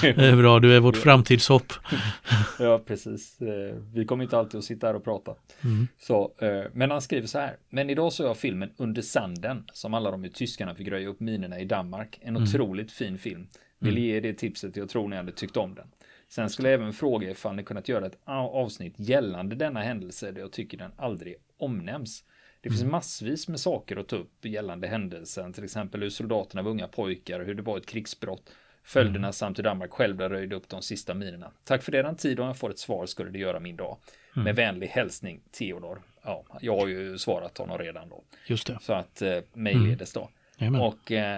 är 0.08 0.36
bra, 0.36 0.60
du 0.60 0.76
är 0.76 0.80
vårt 0.80 0.98
framtidshopp. 0.98 1.74
ja, 2.60 2.82
precis. 2.86 3.42
Eh, 3.42 3.76
vi 3.94 4.06
kommer 4.06 4.24
inte 4.24 4.38
alltid 4.38 4.58
att 4.58 4.64
sitta 4.64 4.88
här 4.88 4.96
och 4.96 5.04
prata. 5.04 5.36
Mm. 5.64 5.88
Så, 6.00 6.34
eh, 6.42 6.64
men 6.74 6.92
han 6.92 7.02
skriver 7.02 7.28
så 7.28 7.40
här. 7.40 7.58
Men 7.70 7.90
idag 7.90 8.14
såg 8.14 8.28
jag 8.28 8.38
filmen 8.38 8.70
Under 8.78 9.02
sanden 9.02 9.64
som 9.74 9.94
handlar 9.94 10.12
om 10.12 10.24
hur 10.24 10.30
tyskarna 10.30 10.76
fick 10.76 10.88
röja 10.88 11.08
upp 11.08 11.20
minerna 11.20 11.60
i 11.60 11.66
Danmark. 11.66 12.20
En 12.22 12.30
mm. 12.30 12.44
otroligt 12.44 12.92
fin 12.92 13.18
film. 13.18 13.48
Vill 13.80 13.98
mm. 13.98 14.04
ge 14.04 14.20
det 14.20 14.34
tipset, 14.34 14.78
jag 14.78 14.90
tror 14.90 15.08
ni 15.08 15.16
hade 15.16 15.32
tyckt 15.32 15.58
om 15.58 15.76
den. 15.76 15.88
Sen 16.30 16.50
skulle 16.50 16.70
jag 16.70 16.82
även 16.82 16.94
fråga 16.94 17.32
ifall 17.32 17.56
ni 17.56 17.64
kunnat 17.64 17.90
göra 17.90 18.06
ett 18.06 18.20
avsnitt 18.26 18.94
gällande 18.98 19.56
denna 19.56 19.82
händelse 19.82 20.32
där 20.32 20.42
jag 20.42 20.52
tycker 20.52 20.78
den 20.78 20.92
aldrig 20.98 21.36
omnämns. 21.58 22.24
Det 22.62 22.70
finns 22.70 22.82
mm. 22.82 22.92
massvis 22.92 23.48
med 23.48 23.60
saker 23.60 23.98
att 23.98 24.08
ta 24.08 24.16
upp 24.16 24.46
gällande 24.46 24.88
händelsen, 24.88 25.54
till 25.54 25.64
exempel 25.64 26.02
hur 26.02 26.10
soldaterna 26.10 26.62
var 26.62 26.72
unga 26.72 26.88
pojkar, 26.88 27.40
hur 27.40 27.54
det 27.54 27.62
var 27.62 27.78
ett 27.78 27.86
krigsbrott 27.86 28.52
följderna 28.86 29.28
mm. 29.28 29.34
samt 29.34 29.58
hur 29.58 29.64
Danmark 29.64 29.92
själva 29.92 30.30
röjde 30.30 30.56
upp 30.56 30.70
de 30.70 30.82
sista 30.82 31.14
minerna. 31.14 31.52
Tack 31.64 31.84
för 31.84 31.92
den 31.92 32.16
tid 32.16 32.40
och 32.40 32.46
jag 32.46 32.58
får 32.58 32.70
ett 32.70 32.80
svar 32.80 33.06
skulle 33.06 33.32
det 33.32 33.40
göra 33.40 33.60
min 33.60 33.76
dag. 33.76 33.98
Mm. 34.36 34.44
Med 34.44 34.56
vänlig 34.56 34.88
hälsning 34.88 35.42
Theodor. 35.52 36.02
Ja, 36.24 36.46
jag 36.62 36.78
har 36.78 36.88
ju 36.88 37.18
svarat 37.18 37.58
honom 37.58 37.78
redan 37.78 38.10
då. 38.10 38.24
Just 38.48 38.68
det. 38.68 38.78
Så 38.82 38.94
att 38.94 39.22
eh, 39.22 39.38
mejlledes 39.54 40.14
då. 40.14 40.30
Mm. 40.58 40.82
Och 40.82 41.12
eh, 41.12 41.36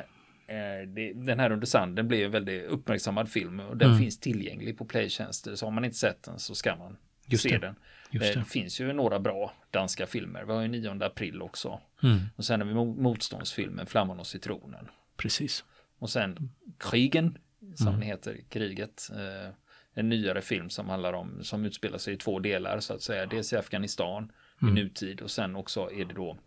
eh, 0.47 0.87
det, 0.87 1.13
den 1.13 1.39
här 1.39 1.51
under 1.51 1.67
sanden 1.67 2.07
blev 2.07 2.25
en 2.25 2.31
väldigt 2.31 2.63
uppmärksammad 2.63 3.29
film 3.29 3.59
och 3.59 3.77
den 3.77 3.87
mm. 3.87 4.01
finns 4.01 4.19
tillgänglig 4.19 4.77
på 4.77 4.85
playtjänster. 4.85 5.55
Så 5.55 5.65
har 5.65 5.71
man 5.71 5.85
inte 5.85 5.97
sett 5.97 6.23
den 6.23 6.39
så 6.39 6.55
ska 6.55 6.75
man 6.75 6.97
Just 7.25 7.43
se 7.43 7.49
det. 7.49 7.57
den. 7.57 7.75
Just 8.11 8.33
det. 8.33 8.39
det. 8.39 8.45
finns 8.45 8.81
ju 8.81 8.93
några 8.93 9.19
bra 9.19 9.53
danska 9.71 10.05
filmer. 10.07 10.43
Vi 10.43 10.53
har 10.53 10.61
ju 10.61 10.67
9 10.67 11.03
april 11.03 11.41
också. 11.41 11.79
Mm. 12.03 12.19
Och 12.35 12.45
sen 12.45 12.61
har 12.61 12.67
vi 12.67 12.73
motståndsfilmen 12.73 13.85
Flamman 13.85 14.19
och 14.19 14.27
citronen. 14.27 14.87
Precis. 15.17 15.63
Och 15.99 16.09
sen 16.09 16.49
Krigen, 16.77 17.37
som 17.75 17.87
mm. 17.87 18.01
heter, 18.01 18.37
kriget. 18.49 19.09
Eh, 19.11 19.53
en 19.93 20.09
nyare 20.09 20.41
film 20.41 20.69
som 20.69 20.89
handlar 20.89 21.13
om, 21.13 21.43
som 21.43 21.65
utspelar 21.65 21.97
sig 21.97 22.13
i 22.13 22.17
två 22.17 22.39
delar 22.39 22.79
så 22.79 22.93
att 22.93 23.01
säga. 23.01 23.25
Dels 23.25 23.53
i 23.53 23.57
Afghanistan 23.57 24.31
mm. 24.61 24.77
i 24.77 24.81
nutid 24.81 25.21
och 25.21 25.31
sen 25.31 25.55
också 25.55 25.91
är 25.91 26.05
det 26.05 26.13
då 26.13 26.37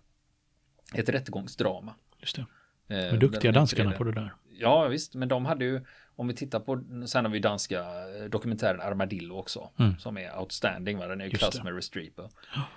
ett 0.94 1.08
rättegångsdrama. 1.08 1.94
Just 2.18 2.36
det. 2.36 2.46
De 2.86 2.94
är 2.94 3.16
duktiga 3.16 3.52
danskarna 3.52 3.92
på 3.92 4.04
det 4.04 4.12
där. 4.12 4.32
Ja 4.50 4.88
visst, 4.88 5.14
men 5.14 5.28
de 5.28 5.46
hade 5.46 5.64
ju, 5.64 5.80
om 6.16 6.28
vi 6.28 6.34
tittar 6.34 6.60
på, 6.60 6.84
sen 7.06 7.24
har 7.24 7.32
vi 7.32 7.38
danska 7.38 7.80
eh, 7.80 8.24
dokumentären 8.24 8.80
Armadillo 8.80 9.36
också, 9.36 9.70
mm. 9.78 9.98
som 9.98 10.18
är 10.18 10.38
outstanding, 10.38 10.98
va? 10.98 11.06
den 11.06 11.20
är 11.20 11.24
ju 11.24 11.30
klass 11.30 11.62
med 11.62 11.74
Restreaper. 11.74 12.30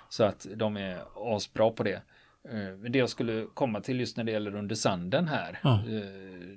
Så 0.08 0.24
att 0.24 0.46
de 0.56 0.76
är 0.76 0.98
asbra 1.14 1.70
på 1.70 1.82
det. 1.82 2.02
Eh, 2.48 2.90
det 2.90 2.98
jag 2.98 3.10
skulle 3.10 3.46
komma 3.54 3.80
till 3.80 4.00
just 4.00 4.16
när 4.16 4.24
det 4.24 4.32
gäller 4.32 4.54
Under 4.54 4.74
sanden 4.74 5.28
här, 5.28 5.58
ja. 5.62 5.84
Eh, 5.88 6.02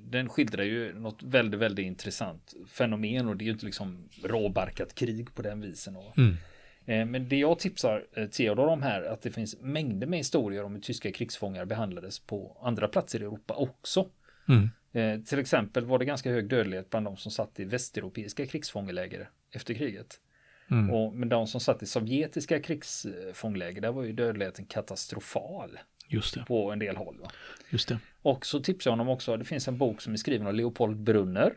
den 0.02 0.30
skildrar 0.30 0.64
ju 0.64 0.94
något 1.00 1.24
väldigt, 1.24 1.60
väldigt 1.60 1.86
intressant 1.86 2.54
fenomen 2.68 3.28
och 3.28 3.38
det 3.38 3.44
är 3.44 3.46
ju 3.46 3.52
inte 3.52 3.66
liksom 3.66 4.10
råbarkat 4.24 4.96
krig 4.96 5.36
på 5.36 5.42
den 5.42 5.62
visen. 5.62 5.96
Och, 5.96 6.18
mm. 6.18 6.36
Men 7.12 7.30
det 7.30 7.36
jag 7.36 7.60
tipsar 7.60 8.28
Theodor 8.28 8.68
om 8.68 8.82
här, 8.82 9.04
att 9.04 9.22
det 9.22 9.32
finns 9.32 9.62
mängder 9.62 10.08
med 10.08 10.20
historier 10.20 10.64
om 10.64 10.74
hur 10.74 10.82
tyska 10.82 11.12
krigsfångar 11.12 11.66
behandlades 11.66 12.20
på 12.20 12.58
andra 12.62 12.88
platser 12.88 13.20
i 13.20 13.24
Europa 13.24 13.54
också. 13.54 14.10
Mm. 14.48 14.70
Eh, 14.92 15.24
till 15.24 15.40
exempel 15.40 15.86
var 15.86 16.00
det 16.00 16.06
ganska 16.06 16.32
hög 16.32 16.50
dödlighet 16.50 16.90
bland 16.90 17.06
de 17.06 17.18
som 17.18 17.32
satt 17.32 17.60
i 17.60 17.66
västeuropeiska 17.66 18.46
krigsfångeläger 18.46 19.30
efter 19.52 19.74
kriget. 19.74 20.20
Mm. 20.72 20.90
Och, 20.90 21.14
men 21.14 21.30
de 21.30 21.48
som 21.48 21.62
satt 21.62 21.84
i 21.84 21.86
sovjetiska 21.86 22.60
krigsfångläger, 22.60 23.82
där 23.82 23.92
var 23.92 24.04
ju 24.04 24.14
dödligheten 24.14 24.66
katastrofal. 24.66 25.80
Just 26.08 26.34
det. 26.34 26.46
På 26.48 26.72
en 26.72 26.80
del 26.80 26.96
håll. 26.96 27.18
Va? 27.22 27.32
Just 27.70 27.88
det. 27.88 28.00
Och 28.22 28.46
så 28.46 28.60
tipsar 28.60 28.92
jag 28.92 28.94
honom 28.94 29.10
också, 29.10 29.38
det 29.38 29.46
finns 29.46 29.68
en 29.68 29.78
bok 29.78 30.02
som 30.02 30.14
är 30.14 30.18
skriven 30.18 30.48
av 30.48 30.54
Leopold 30.54 30.98
Brunner. 30.98 31.54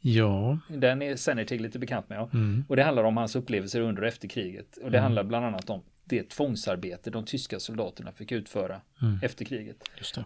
Ja. 0.00 0.58
Den 0.68 1.02
är 1.02 1.16
Senertig 1.16 1.60
lite 1.60 1.78
bekant 1.78 2.08
med. 2.08 2.18
Ja. 2.18 2.30
Mm. 2.32 2.64
Och 2.68 2.76
det 2.76 2.82
handlar 2.82 3.04
om 3.04 3.16
hans 3.16 3.36
upplevelser 3.36 3.80
under 3.80 4.02
och 4.02 4.08
efter 4.08 4.28
kriget. 4.28 4.76
Och 4.76 4.90
det 4.90 4.98
mm. 4.98 5.02
handlar 5.02 5.24
bland 5.24 5.46
annat 5.46 5.70
om 5.70 5.82
det 6.04 6.30
tvångsarbete 6.30 7.10
de 7.10 7.24
tyska 7.24 7.60
soldaterna 7.60 8.12
fick 8.12 8.32
utföra 8.32 8.80
mm. 9.02 9.18
efter 9.22 9.44
kriget. 9.44 9.76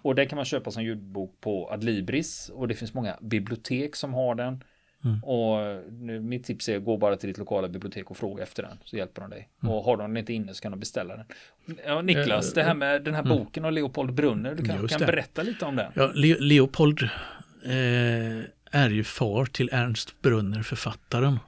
Och 0.03 0.15
det 0.15 0.27
kan 0.27 0.37
man 0.37 0.45
köpa 0.45 0.71
som 0.71 0.85
ljudbok 0.85 1.41
på 1.41 1.71
Adlibris 1.73 2.51
och 2.55 2.69
det 2.69 2.75
finns 2.75 2.95
många 2.95 3.19
bibliotek 3.21 3.97
som 3.97 4.15
har 4.15 4.35
den. 4.35 4.65
Mm. 5.05 5.25
Och 5.25 5.83
nu, 5.93 6.21
mitt 6.21 6.45
tips 6.45 6.69
är 6.69 6.77
att 6.77 6.85
gå 6.85 6.97
bara 6.97 7.17
till 7.17 7.29
ditt 7.29 7.39
lokala 7.39 7.69
bibliotek 7.69 8.11
och 8.11 8.17
fråga 8.17 8.43
efter 8.43 8.63
den 8.63 8.79
så 8.85 8.97
hjälper 8.97 9.21
de 9.21 9.31
dig. 9.31 9.49
Mm. 9.63 9.75
Och 9.75 9.85
har 9.85 9.97
de 9.97 10.11
den 10.11 10.17
inte 10.17 10.33
inne 10.33 10.55
så 10.55 10.63
kan 10.63 10.71
de 10.71 10.81
beställa 10.81 11.17
den. 11.17 11.27
Ja, 11.87 12.03
Niklas, 12.03 12.53
det 12.53 12.63
här 12.63 12.75
med 12.75 13.05
den 13.05 13.15
här 13.15 13.23
mm. 13.23 13.39
boken 13.39 13.65
av 13.65 13.73
Leopold 13.73 14.15
Brunner, 14.15 14.55
du 14.55 14.65
kan, 14.65 14.89
kan 14.89 15.01
berätta 15.01 15.43
lite 15.43 15.65
om 15.65 15.77
den. 15.77 15.93
Ja, 15.95 16.11
Le 16.15 16.37
Leopold 16.41 17.03
eh, 17.65 18.45
är 18.71 18.91
ju 18.91 19.05
far 19.05 19.45
till 19.45 19.69
Ernst 19.73 20.23
Brunner, 20.23 20.63
författaren. 20.63 21.39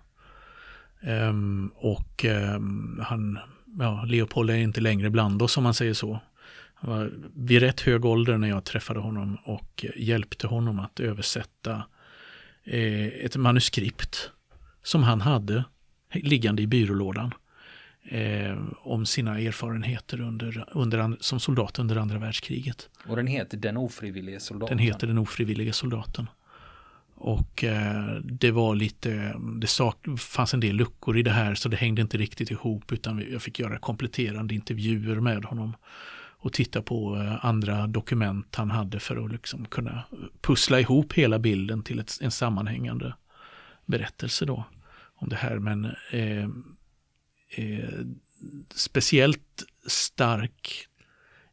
Um, 1.03 1.73
och 1.77 2.25
um, 2.25 3.01
han 3.07 3.39
ja, 3.79 4.05
Leopold 4.07 4.51
är 4.51 4.55
inte 4.55 4.81
längre 4.81 5.11
bland 5.11 5.43
oss 5.43 5.57
om 5.57 5.63
man 5.63 5.75
säger 5.75 5.95
så. 5.95 6.21
Han 6.75 6.91
var 6.91 7.11
vid 7.35 7.61
rätt 7.61 7.81
hög 7.81 8.05
ålder 8.05 8.39
när 8.39 8.49
jag 8.49 8.65
träffade 8.65 9.01
honom 9.01 9.39
och 9.45 9.87
hjälpte 9.97 10.47
honom 10.47 10.81
att 10.81 11.01
översätta 11.01 11.83
eh, 12.71 13.25
ett 13.25 13.37
manuskript 13.37 14.31
som 14.83 15.03
han 15.03 15.21
hade 15.21 15.65
liggande 16.13 16.63
i 16.63 16.67
byrålådan 16.67 17.35
eh, 18.05 18.59
om 18.83 19.07
sina 19.07 19.41
erfarenheter 19.41 20.21
under, 20.21 20.65
under, 20.73 21.17
som 21.21 21.41
soldat 21.41 21.79
under 21.79 21.97
andra 21.97 22.19
världskriget. 22.19 22.89
Och 23.07 23.17
den 23.17 23.27
heter 23.27 23.57
Den 23.57 23.77
ofrivillige 23.77 24.41
soldaten? 24.41 24.77
Den 24.77 24.87
heter 24.87 25.07
Den 25.07 25.19
ofrivillige 25.19 25.73
soldaten. 25.73 26.27
Och 27.15 27.65
eh, 27.65 28.15
det 28.23 28.51
var 28.51 28.75
lite, 28.75 29.35
det 29.61 29.67
sak, 29.67 30.07
fanns 30.19 30.55
en 30.55 30.61
del 30.61 30.77
luckor 30.77 31.19
i 31.19 31.23
det 31.23 31.31
här 31.31 31.55
så 31.55 31.69
det 31.69 31.77
hängde 31.77 32.03
inte 32.03 32.19
riktigt 32.19 32.51
ihop 32.51 32.93
utan 32.93 33.25
jag 33.33 33.43
fick 33.43 33.59
göra 33.59 33.79
kompletterande 33.79 34.55
intervjuer 34.55 35.21
med 35.21 35.45
honom 35.45 35.75
och 36.41 36.53
titta 36.53 36.83
på 36.83 37.17
eh, 37.17 37.45
andra 37.45 37.87
dokument 37.87 38.57
han 38.57 38.71
hade 38.71 39.01
för 39.01 39.25
att 39.25 39.33
liksom 39.33 39.65
kunna 39.65 40.05
pussla 40.41 40.81
ihop 40.81 41.13
hela 41.13 41.39
bilden 41.39 41.83
till 41.83 41.99
ett, 41.99 42.19
en 42.21 42.31
sammanhängande 42.31 43.15
berättelse 43.87 44.45
då 44.45 44.65
om 45.15 45.29
det 45.29 45.37
här. 45.37 45.59
Men 45.59 45.85
eh, 46.11 46.49
eh, 47.57 48.05
speciellt 48.75 49.65
stark 49.87 50.87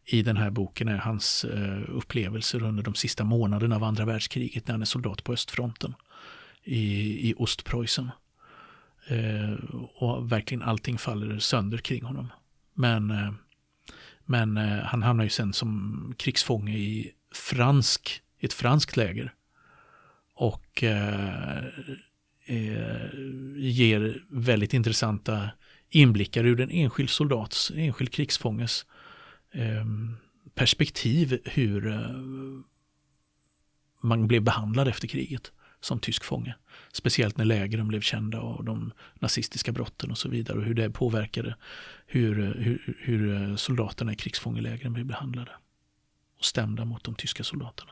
i 0.06 0.22
den 0.22 0.38
här 0.38 0.50
boken 0.50 0.88
är 0.88 0.98
hans 0.98 1.44
eh, 1.44 1.82
upplevelser 1.88 2.64
under 2.64 2.84
de 2.84 2.96
sista 2.96 3.24
månaderna 3.24 3.76
av 3.76 3.84
andra 3.84 4.06
världskriget 4.06 4.68
när 4.68 4.74
han 4.74 4.82
är 4.82 4.86
soldat 4.86 5.24
på 5.24 5.34
östfronten 5.34 5.94
i, 6.64 7.30
i 7.30 7.34
Ostpreussen. 7.38 8.12
Eh, 9.08 9.54
och 9.96 10.32
verkligen 10.32 10.62
allting 10.62 10.98
faller 10.98 11.40
sönder 11.40 11.78
kring 11.78 12.04
honom. 12.04 12.32
Men, 12.74 13.12
eh, 13.12 13.34
men 14.28 14.58
eh, 14.58 14.84
han 14.84 15.04
hamnar 15.04 15.24
ju 15.24 15.30
sen 15.30 15.54
som 15.54 16.14
krigsfånge 16.18 16.78
i 16.78 17.14
fransk, 17.34 18.22
ett 18.40 18.54
franskt 18.54 18.98
läger. 18.98 19.34
Och 20.34 20.84
eh, 20.84 21.58
eh, 22.46 23.10
ger 23.56 24.24
väldigt 24.30 24.74
intressanta 24.74 25.50
inblickar 25.90 26.46
ur 26.46 26.62
en 26.62 26.72
enskild 26.72 27.10
soldats, 27.10 27.72
enskild 27.76 28.12
krigsfånges 28.12 28.86
ehm, 29.54 30.18
perspektiv 30.56 31.40
hur 31.46 31.88
eh, 31.88 32.16
man 34.02 34.28
blev 34.28 34.44
behandlad 34.44 34.88
efter 34.88 35.08
kriget 35.08 35.52
som 35.80 36.00
tysk 36.00 36.24
fånge. 36.24 36.56
Speciellt 36.98 37.38
när 37.38 37.46
lägren 37.46 37.88
blev 37.88 38.02
kända 38.02 38.40
och 38.42 38.64
de 38.64 38.92
nazistiska 39.20 39.72
brotten 39.72 40.12
och 40.12 40.18
så 40.18 40.30
vidare 40.30 40.58
och 40.58 40.64
hur 40.64 40.74
det 40.74 40.90
påverkade 40.90 41.56
hur, 42.06 42.54
hur, 42.58 42.96
hur 43.00 43.56
soldaterna 43.56 44.14
i 44.14 44.16
krigsfångelägren 44.16 44.94
blev 44.94 45.06
behandlade 45.06 45.52
och 46.38 46.46
stämda 46.46 46.86
mot 46.86 47.04
de 47.04 47.16
tyska 47.16 47.44
soldaterna. 47.44 47.92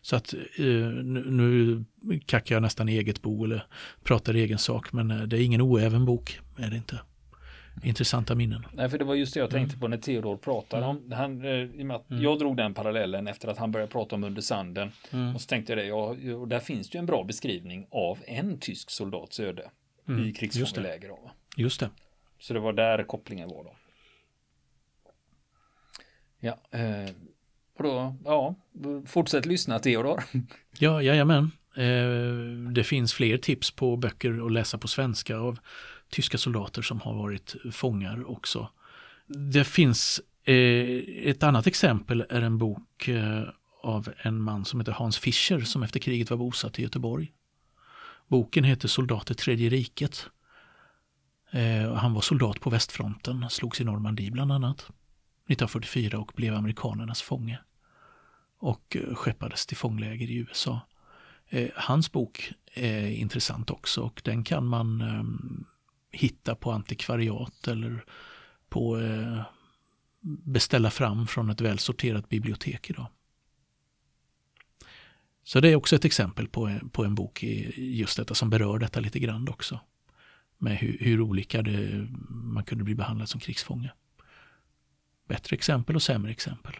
Så 0.00 0.16
att 0.16 0.34
eh, 0.34 0.66
nu 0.66 1.84
kackar 2.26 2.54
jag 2.54 2.62
nästan 2.62 2.88
eget 2.88 3.22
bo 3.22 3.44
eller 3.44 3.66
pratar 4.02 4.36
i 4.36 4.40
egen 4.40 4.58
sak 4.58 4.92
men 4.92 5.10
eh, 5.10 5.22
det 5.22 5.38
är 5.38 5.42
ingen 5.42 5.60
oäven 5.60 6.04
bok, 6.04 6.40
är 6.56 6.70
det 6.70 6.76
inte 6.76 7.00
intressanta 7.82 8.34
minnen. 8.34 8.66
Nej, 8.72 8.88
för 8.88 8.98
det 8.98 9.04
var 9.04 9.14
just 9.14 9.34
det 9.34 9.40
jag 9.40 9.50
tänkte 9.50 9.74
mm. 9.74 9.80
på 9.80 9.88
när 9.88 9.96
Theodor 9.96 10.36
pratade 10.36 10.86
om. 10.86 10.96
Mm. 10.96 11.12
Han, 11.12 11.44
eh, 11.44 11.50
i 11.50 11.82
och 11.82 11.86
med 11.86 11.96
att 11.96 12.10
mm. 12.10 12.22
Jag 12.22 12.38
drog 12.38 12.56
den 12.56 12.74
parallellen 12.74 13.28
efter 13.28 13.48
att 13.48 13.58
han 13.58 13.72
började 13.72 13.92
prata 13.92 14.14
om 14.14 14.24
under 14.24 14.42
sanden. 14.42 14.92
Och 15.34 15.40
så 15.40 15.46
tänkte 15.46 15.72
jag 15.72 15.78
det, 15.78 15.84
ja, 15.84 16.34
och 16.34 16.48
där 16.48 16.60
finns 16.60 16.90
det 16.90 16.96
ju 16.96 17.00
en 17.00 17.06
bra 17.06 17.24
beskrivning 17.24 17.86
av 17.90 18.18
en 18.26 18.58
tysk 18.58 18.90
soldats 18.90 19.40
öde 19.40 19.70
i 20.26 20.32
krigsfångeläger. 20.32 21.08
Just, 21.08 21.20
just 21.56 21.80
det. 21.80 21.90
Så 22.38 22.54
det 22.54 22.60
var 22.60 22.72
där 22.72 23.02
kopplingen 23.02 23.48
var 23.48 23.64
då. 23.64 23.76
Ja, 26.40 26.58
eh, 26.70 27.10
och 27.76 27.82
då, 27.82 28.16
ja, 28.24 28.54
fortsätt 29.06 29.46
lyssna 29.46 29.78
Theodor. 29.78 30.22
ja, 30.78 31.02
jajamän. 31.02 31.50
Eh, 31.76 32.72
det 32.72 32.84
finns 32.84 33.14
fler 33.14 33.38
tips 33.38 33.70
på 33.70 33.96
böcker 33.96 34.46
att 34.46 34.52
läsa 34.52 34.78
på 34.78 34.88
svenska 34.88 35.36
av 35.36 35.58
tyska 36.10 36.38
soldater 36.38 36.82
som 36.82 37.00
har 37.00 37.14
varit 37.14 37.56
fångar 37.72 38.30
också. 38.30 38.68
Det 39.26 39.64
finns 39.64 40.20
eh, 40.44 40.98
ett 41.30 41.42
annat 41.42 41.66
exempel 41.66 42.24
är 42.30 42.42
en 42.42 42.58
bok 42.58 43.08
eh, 43.08 43.42
av 43.82 44.12
en 44.22 44.42
man 44.42 44.64
som 44.64 44.80
heter 44.80 44.92
Hans 44.92 45.18
Fischer 45.18 45.60
som 45.60 45.82
efter 45.82 46.00
kriget 46.00 46.30
var 46.30 46.36
bosatt 46.36 46.78
i 46.78 46.82
Göteborg. 46.82 47.32
Boken 48.28 48.64
heter 48.64 48.88
Soldater 48.88 49.34
Tredje 49.34 49.70
riket. 49.70 50.26
Eh, 51.50 51.94
han 51.94 52.14
var 52.14 52.20
soldat 52.20 52.60
på 52.60 52.70
västfronten, 52.70 53.50
slogs 53.50 53.80
i 53.80 53.84
Normandie 53.84 54.30
bland 54.30 54.52
annat 54.52 54.80
1944 54.80 56.18
och 56.18 56.32
blev 56.36 56.54
amerikanernas 56.54 57.22
fånge 57.22 57.58
och 58.58 58.96
eh, 58.96 59.14
skeppades 59.14 59.66
till 59.66 59.76
fångläger 59.76 60.30
i 60.30 60.36
USA. 60.36 60.80
Eh, 61.48 61.68
hans 61.74 62.12
bok 62.12 62.52
är 62.74 63.06
intressant 63.06 63.70
också 63.70 64.02
och 64.02 64.20
den 64.24 64.44
kan 64.44 64.66
man 64.66 65.00
ehm, 65.00 65.64
hitta 66.10 66.54
på 66.54 66.72
antikvariat 66.72 67.68
eller 67.68 68.04
på 68.68 69.00
eh, 69.00 69.42
beställa 70.44 70.90
fram 70.90 71.26
från 71.26 71.50
ett 71.50 71.60
välsorterat 71.60 72.28
bibliotek 72.28 72.90
idag. 72.90 73.06
Så 75.42 75.60
det 75.60 75.68
är 75.68 75.76
också 75.76 75.96
ett 75.96 76.04
exempel 76.04 76.48
på, 76.48 76.78
på 76.92 77.04
en 77.04 77.14
bok 77.14 77.42
i 77.42 77.72
just 77.98 78.16
detta 78.16 78.34
som 78.34 78.50
berör 78.50 78.78
detta 78.78 79.00
lite 79.00 79.18
grann 79.18 79.48
också. 79.48 79.80
Med 80.58 80.76
hur, 80.76 80.98
hur 81.00 81.20
olika 81.20 81.62
det, 81.62 82.08
man 82.28 82.64
kunde 82.64 82.84
bli 82.84 82.94
behandlad 82.94 83.28
som 83.28 83.40
krigsfånge. 83.40 83.92
Bättre 85.28 85.54
exempel 85.54 85.96
och 85.96 86.02
sämre 86.02 86.30
exempel. 86.30 86.74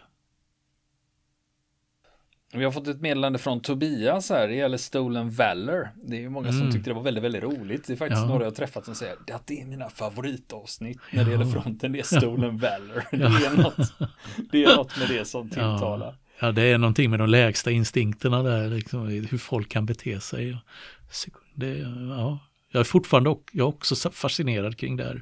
Vi 2.53 2.63
har 2.63 2.71
fått 2.71 2.87
ett 2.87 3.01
meddelande 3.01 3.39
från 3.39 3.59
Tobias 3.59 4.29
här, 4.29 4.47
det 4.47 4.55
gäller 4.55 4.77
Stolen 4.77 5.29
Valor. 5.29 5.89
Det 6.03 6.15
är 6.15 6.19
ju 6.19 6.29
många 6.29 6.47
som 6.47 6.61
mm. 6.61 6.71
tyckte 6.71 6.89
det 6.89 6.93
var 6.93 7.01
väldigt, 7.01 7.23
väldigt 7.23 7.43
roligt. 7.43 7.87
Det 7.87 7.93
är 7.93 7.97
faktiskt 7.97 8.21
ja. 8.21 8.27
några 8.27 8.43
jag 8.43 8.55
träffat 8.55 8.85
som 8.85 8.95
säger 8.95 9.13
att 9.31 9.47
det 9.47 9.61
är 9.61 9.65
mina 9.65 9.89
favoritavsnitt 9.89 10.99
när 11.11 11.25
det 11.25 11.31
gäller 11.31 11.45
fronten, 11.45 11.91
det 11.91 11.99
är 11.99 12.03
Stolen 12.17 12.57
Valor. 12.57 13.03
Det, 13.11 13.45
är 13.45 13.63
något, 13.63 13.93
det 14.51 14.63
är 14.63 14.75
något 14.75 14.99
med 14.99 15.09
det 15.09 15.25
som 15.25 15.49
tilltalar. 15.49 16.15
Ja, 16.39 16.51
det 16.51 16.61
är 16.61 16.77
någonting 16.77 17.09
med 17.09 17.19
de 17.19 17.29
lägsta 17.29 17.71
instinkterna 17.71 18.43
där, 18.43 18.69
liksom, 18.69 19.07
hur 19.07 19.37
folk 19.37 19.69
kan 19.69 19.85
bete 19.85 20.19
sig. 20.19 20.57
Det, 21.55 21.77
ja, 22.09 22.39
jag 22.71 22.79
är 22.79 22.83
fortfarande 22.83 23.29
jag 23.51 23.65
är 23.65 23.67
också 23.67 24.09
fascinerad 24.11 24.77
kring 24.77 24.97
det 24.97 25.03
här. 25.03 25.21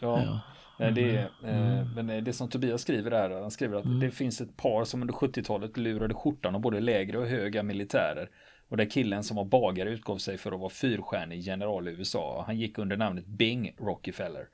Ja. 0.00 0.40
Det 0.78 1.28
mm. 1.44 1.78
Eh, 1.78 1.86
men 1.94 2.24
det 2.24 2.32
som 2.32 2.48
Tobias 2.48 2.82
skriver 2.82 3.10
där, 3.10 3.30
han 3.30 3.50
skriver 3.50 3.76
att 3.76 3.84
mm. 3.84 4.00
det 4.00 4.10
finns 4.10 4.40
ett 4.40 4.56
par 4.56 4.84
som 4.84 5.00
under 5.00 5.14
70-talet 5.14 5.76
lurade 5.76 6.14
skjortan 6.14 6.54
av 6.54 6.60
både 6.60 6.80
lägre 6.80 7.18
och 7.18 7.26
höga 7.26 7.62
militärer. 7.62 8.30
Och 8.68 8.76
där 8.76 8.90
killen 8.90 9.24
som 9.24 9.36
var 9.36 9.44
bagare 9.44 9.90
utgav 9.90 10.18
sig 10.18 10.38
för 10.38 10.52
att 10.52 10.60
vara 10.60 10.70
fyrstjärnig 10.70 11.40
general 11.40 11.88
i 11.88 11.90
USA. 11.90 12.44
Han 12.46 12.56
gick 12.56 12.78
under 12.78 12.96
namnet 12.96 13.26
Bing 13.26 13.74
Rockefeller. 13.78 14.48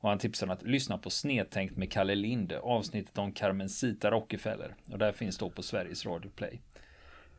Och 0.00 0.08
han 0.08 0.18
tipsade 0.18 0.52
att 0.52 0.62
lyssna 0.62 0.98
på 0.98 1.10
Snedtänkt 1.10 1.76
med 1.76 1.92
Kalle 1.92 2.14
Lind, 2.14 2.52
avsnittet 2.52 3.18
om 3.18 3.32
Carmencita 3.32 4.10
Rockefeller. 4.10 4.74
Och 4.92 4.98
där 4.98 5.12
finns 5.12 5.38
då 5.38 5.50
på 5.50 5.62
Sveriges 5.62 6.06
Radio 6.06 6.30
Play. 6.30 6.60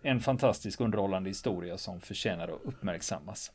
En 0.02 0.20
fantastisk 0.20 0.82
underhållande 0.82 1.30
historia 1.30 1.78
som 1.78 2.02
förtjänar 2.02 2.48
att 2.48 2.62
uppmärksammas. 2.64 3.52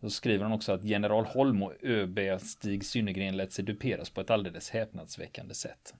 Då 0.00 0.10
skriver 0.10 0.44
han 0.44 0.52
också 0.52 0.72
att 0.72 0.84
general 0.84 1.24
Holm 1.24 1.62
och 1.62 1.72
ÖB 1.82 2.18
Stig 2.40 2.84
Synnergren 2.84 3.36
lät 3.36 3.52
sig 3.52 3.64
duperas 3.64 4.10
på 4.10 4.20
ett 4.20 4.30
alldeles 4.30 4.70
häpnadsväckande 4.70 5.54
sätt. 5.54 5.94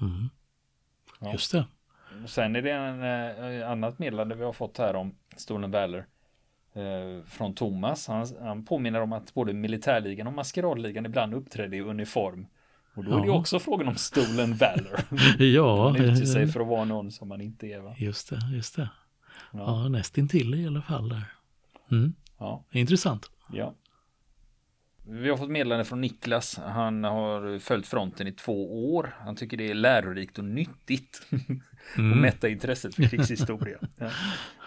Mm. 0.00 0.28
Ja. 1.20 1.32
Just 1.32 1.52
det. 1.52 1.66
Och 2.22 2.30
sen 2.30 2.56
är 2.56 2.62
det 2.62 2.72
en 2.72 3.60
eh, 3.60 3.70
annat 3.70 3.98
meddelande 3.98 4.34
vi 4.34 4.44
har 4.44 4.52
fått 4.52 4.78
här 4.78 4.96
om 4.96 5.14
Stolen 5.36 5.70
Valor. 5.70 6.06
Eh, 6.74 7.24
från 7.26 7.54
Thomas. 7.54 8.08
Han, 8.08 8.26
han 8.40 8.64
påminner 8.64 9.00
om 9.00 9.12
att 9.12 9.34
både 9.34 9.52
militärligan 9.52 10.26
och 10.26 10.32
maskeradligan 10.32 11.06
ibland 11.06 11.34
uppträdde 11.34 11.76
i 11.76 11.80
uniform. 11.80 12.46
Och 12.94 13.04
då 13.04 13.10
ja. 13.10 13.20
är 13.20 13.24
det 13.24 13.30
också 13.30 13.58
frågan 13.58 13.88
om 13.88 13.94
Stolen 13.94 14.54
Valor. 14.54 15.00
ja. 15.38 15.76
Man 15.76 15.96
utger 15.96 16.26
sig 16.26 16.46
för 16.46 16.60
att 16.60 16.66
vara 16.66 16.84
någon 16.84 17.12
som 17.12 17.28
man 17.28 17.40
inte 17.40 17.66
är. 17.66 17.80
Va? 17.80 17.94
Just 17.98 18.30
det, 18.30 18.38
just 18.54 18.76
det. 18.76 18.90
Ja, 19.52 19.58
ja 19.58 19.88
nästintill 19.88 20.54
i 20.54 20.66
alla 20.66 20.82
fall 20.82 21.08
där. 21.08 21.24
Mm. 21.90 22.14
Ja. 22.42 22.64
Intressant. 22.72 23.30
Ja. 23.52 23.74
Vi 25.08 25.30
har 25.30 25.36
fått 25.36 25.50
meddelande 25.50 25.84
från 25.84 26.00
Niklas. 26.00 26.56
Han 26.56 27.04
har 27.04 27.58
följt 27.58 27.86
fronten 27.86 28.26
i 28.26 28.32
två 28.32 28.94
år. 28.94 29.14
Han 29.18 29.36
tycker 29.36 29.56
det 29.56 29.70
är 29.70 29.74
lärorikt 29.74 30.38
och 30.38 30.44
nyttigt. 30.44 31.26
Mm. 31.98 32.12
och 32.12 32.18
mätta 32.18 32.48
intresset 32.48 32.94
för 32.94 33.02
krigshistoria. 33.02 33.78
ja. 33.98 34.10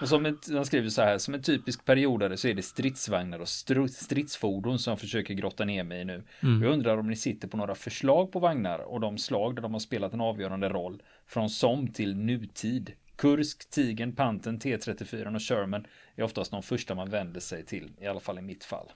Och 0.02 0.10
som 0.10 0.26
ett, 0.26 0.50
han 0.54 0.66
skriver 0.66 0.90
så 0.90 1.02
här. 1.02 1.18
Som 1.18 1.34
en 1.34 1.42
typisk 1.42 1.86
periodare 1.86 2.38
så 2.38 2.48
är 2.48 2.54
det 2.54 2.62
stridsvagnar 2.62 3.40
och 3.40 3.50
stridsfordon 3.90 4.80
som 4.80 4.92
jag 4.92 5.00
försöker 5.00 5.34
grotta 5.34 5.66
ner 5.66 5.84
mig 5.84 6.02
i 6.02 6.06
nu. 6.06 6.24
Mm. 6.44 6.64
Jag 6.64 6.74
undrar 6.74 6.98
om 6.98 7.08
ni 7.08 7.16
sitter 7.16 7.48
på 7.48 7.58
några 7.58 7.76
förslag 7.76 8.32
på 8.32 8.40
vagnar 8.40 8.80
och 8.80 9.00
de 9.00 9.18
slag 9.18 9.56
där 9.56 9.62
de 9.62 9.74
har 9.74 9.80
spelat 9.80 10.14
en 10.14 10.22
avgörande 10.22 10.70
roll. 10.70 11.02
Från 11.28 11.50
som 11.50 11.88
till 11.88 12.16
nutid. 12.16 12.92
Kursk, 13.16 13.70
Tigen, 13.70 14.16
Panten, 14.16 14.60
T34 14.60 15.36
och 15.36 15.42
Sherman 15.42 15.86
är 16.16 16.24
oftast 16.24 16.52
de 16.52 16.64
första 16.64 16.96
man 16.96 17.10
vänder 17.10 17.40
sig 17.40 17.66
till, 17.66 17.92
i 18.02 18.08
alla 18.08 18.20
fall 18.20 18.40
i 18.40 18.42
mitt 18.42 18.64
fall. 18.64 18.92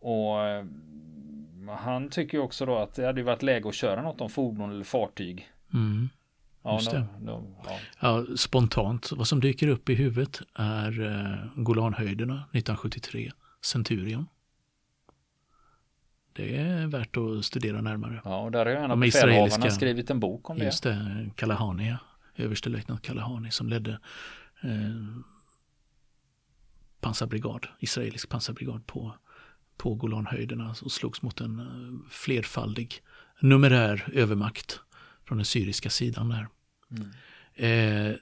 Och 0.00 0.46
eh, 0.46 0.64
han 1.78 2.10
tycker 2.10 2.38
också 2.38 2.66
då 2.66 2.78
att 2.78 2.94
det 2.94 3.06
hade 3.06 3.22
varit 3.22 3.42
läge 3.42 3.68
att 3.68 3.74
köra 3.74 4.02
något 4.02 4.20
om 4.20 4.30
fordon 4.30 4.70
eller 4.70 4.84
fartyg. 4.84 5.48
Mm. 5.74 6.08
Ja, 6.62 6.80
de, 6.92 7.26
de, 7.26 7.54
ja. 7.64 7.78
ja, 8.00 8.36
spontant, 8.36 9.12
vad 9.12 9.28
som 9.28 9.40
dyker 9.40 9.68
upp 9.68 9.88
i 9.88 9.94
huvudet 9.94 10.40
är 10.54 11.00
eh, 11.00 11.62
Golanhöjderna 11.62 12.34
1973, 12.34 13.32
Centurion. 13.64 14.26
Det 16.32 16.56
är 16.56 16.86
värt 16.86 17.16
att 17.16 17.44
studera 17.44 17.80
närmare. 17.80 18.20
Ja, 18.24 18.40
och 18.40 18.52
där 18.52 18.66
har 18.66 18.72
ju 18.72 18.78
en 18.78 18.90
av 18.90 18.98
befälhavarna 18.98 19.70
skrivit 19.70 20.10
en 20.10 20.20
bok 20.20 20.50
om 20.50 20.58
det. 20.58 20.64
Just 20.64 20.82
det, 20.82 21.30
Kalahani, 21.34 21.96
överstelöjtnant 22.38 23.02
Kalahani 23.02 23.50
som 23.50 23.68
ledde 23.68 24.00
eh, 24.62 25.20
pansarbrigad, 27.00 27.66
israelisk 27.78 28.28
pansarbrigad 28.28 28.86
på, 28.86 29.14
på 29.76 29.94
Golanhöjderna 29.94 30.74
och 30.82 30.92
slogs 30.92 31.22
mot 31.22 31.40
en 31.40 31.60
eh, 31.60 32.10
flerfaldig 32.10 33.02
numerär 33.40 34.08
övermakt 34.12 34.80
från 35.28 35.38
den 35.38 35.44
syriska 35.44 35.90
sidan 35.90 36.28
där. 36.28 36.48
Mm. 36.90 37.10
Eh, 37.54 38.16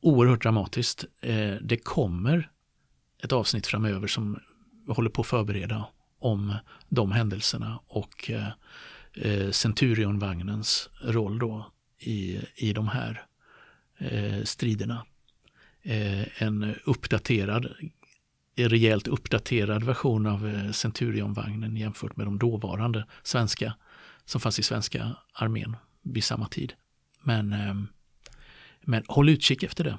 oerhört 0.00 0.42
dramatiskt. 0.42 1.04
Eh, 1.20 1.54
det 1.62 1.76
kommer 1.76 2.50
ett 3.22 3.32
avsnitt 3.32 3.66
framöver 3.66 4.06
som 4.06 4.40
håller 4.88 5.10
på 5.10 5.20
att 5.20 5.26
förbereda 5.26 5.86
om 6.18 6.54
de 6.88 7.12
händelserna 7.12 7.80
och 7.86 8.30
eh, 8.30 8.48
eh 9.14 9.50
Centurionvagnens 9.50 10.90
roll 11.02 11.38
då 11.38 11.72
i, 11.98 12.40
i 12.56 12.72
de 12.72 12.88
här 12.88 13.26
striderna. 14.44 15.06
Eh, 15.82 16.42
en 16.42 16.74
uppdaterad, 16.84 17.74
rejält 18.56 19.08
uppdaterad 19.08 19.84
version 19.84 20.26
av 20.26 20.48
eh, 20.48 20.70
Centurionvagnen 20.70 21.76
jämfört 21.76 22.16
med 22.16 22.26
de 22.26 22.38
dåvarande 22.38 23.06
svenska 23.22 23.74
som 24.24 24.40
fanns 24.40 24.58
i 24.58 24.62
svenska 24.62 25.16
armén 25.32 25.76
vid 26.02 26.24
samma 26.24 26.48
tid. 26.48 26.72
Men, 27.22 27.52
eh, 27.52 27.74
men 28.80 29.02
håll 29.08 29.28
utkik 29.28 29.62
efter 29.62 29.84
det. 29.84 29.98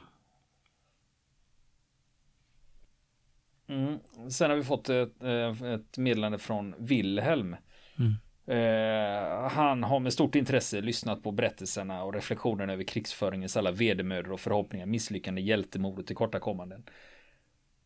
Mm. 3.68 4.00
Sen 4.30 4.50
har 4.50 4.58
vi 4.58 4.64
fått 4.64 4.90
ett, 4.90 5.24
eh, 5.24 5.64
ett 5.64 5.98
meddelande 5.98 6.38
från 6.38 6.76
Wilhelm. 6.80 7.56
Mm. 7.98 8.16
Eh, 8.48 9.50
han 9.50 9.84
har 9.84 10.00
med 10.00 10.14
stort 10.14 10.36
intresse 10.36 10.82
lyssnat 10.82 11.24
på 11.24 11.32
berättelserna 11.32 12.04
och 12.04 12.14
reflektionerna 12.14 12.74
över 12.74 12.84
krigsföringens 12.84 13.58
alla 13.58 13.72
vedermödor 13.72 14.32
och 14.32 14.40
förhoppningar, 14.40 14.86
misslyckande, 14.86 15.42
hjältemod 15.42 16.00
och 16.00 16.08
tillkortakommanden. 16.08 16.84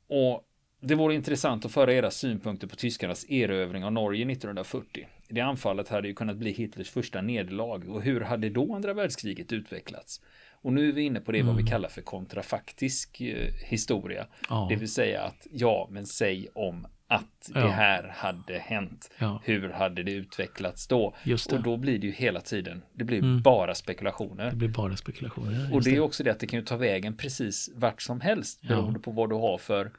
Och 0.08 0.46
det 0.82 0.96
vore 0.96 1.16
intressant 1.16 1.66
att 1.66 1.72
föra 1.72 1.94
era 1.94 2.12
synpunkter 2.12 2.68
på 2.68 2.76
tyskarnas 2.76 3.26
erövring 3.30 3.86
av 3.86 3.92
Norge 3.92 4.32
1940. 4.32 5.08
Det 5.30 5.42
anfallet 5.42 5.90
hade 5.90 6.08
ju 6.08 6.14
kunnat 6.14 6.38
bli 6.38 6.52
Hitlers 6.52 6.90
första 6.90 7.22
nederlag 7.22 7.90
och 7.90 8.02
hur 8.02 8.22
hade 8.22 8.50
då 8.50 8.76
andra 8.76 8.94
världskriget 8.94 9.52
utvecklats? 9.52 10.22
Och 10.62 10.74
nu 10.74 10.90
är 10.90 10.94
vi 10.94 11.02
inne 11.02 11.20
på 11.20 11.32
det 11.32 11.38
mm. 11.38 11.48
vad 11.48 11.56
vi 11.56 11.62
mm. 11.62 11.72
kallar 11.72 11.90
för 11.90 12.02
kontrafaktisk 12.02 13.22
eh, 13.22 13.54
historia. 13.64 14.28
Ja. 14.50 14.68
Det 14.70 14.76
vill 14.76 14.92
säga 14.92 15.22
att 15.22 15.48
ja, 15.52 15.88
men 15.92 16.06
säg 16.06 16.48
om 16.54 16.88
att 17.12 17.52
ja. 17.54 17.62
det 17.62 17.70
här 17.70 18.14
hade 18.16 18.60
hänt. 18.60 19.12
Ja. 19.18 19.42
Hur 19.44 19.70
hade 19.70 20.04
det 20.04 20.12
utvecklats 20.12 20.88
då? 20.88 21.16
Och 21.52 21.64
då 21.64 21.78
blir 21.78 22.00
det 22.00 22.08
ju 22.08 22.14
hela 22.14 22.42
tiden, 22.42 22.82
det 22.94 23.04
blir 23.04 23.20
mm. 23.20 23.42
bara 23.42 23.76
spekulationer. 23.76 24.50
Det 24.50 24.56
blir 24.56 24.70
bara 24.70 24.98
spekulationer. 24.98 25.74
och 25.74 25.84
det 25.84 25.96
är 25.96 26.00
också 26.00 26.24
det 26.24 26.32
att 26.32 26.40
det 26.40 26.48
kan 26.48 26.60
ju 26.60 26.66
ta 26.66 26.78
vägen 26.78 27.18
precis 27.18 27.70
vart 27.76 28.02
som 28.02 28.22
helst 28.22 28.62
beroende 28.62 29.00
på 29.00 29.12
vad 29.12 29.30
du 29.30 29.36
har 29.36 29.58
för 29.58 29.92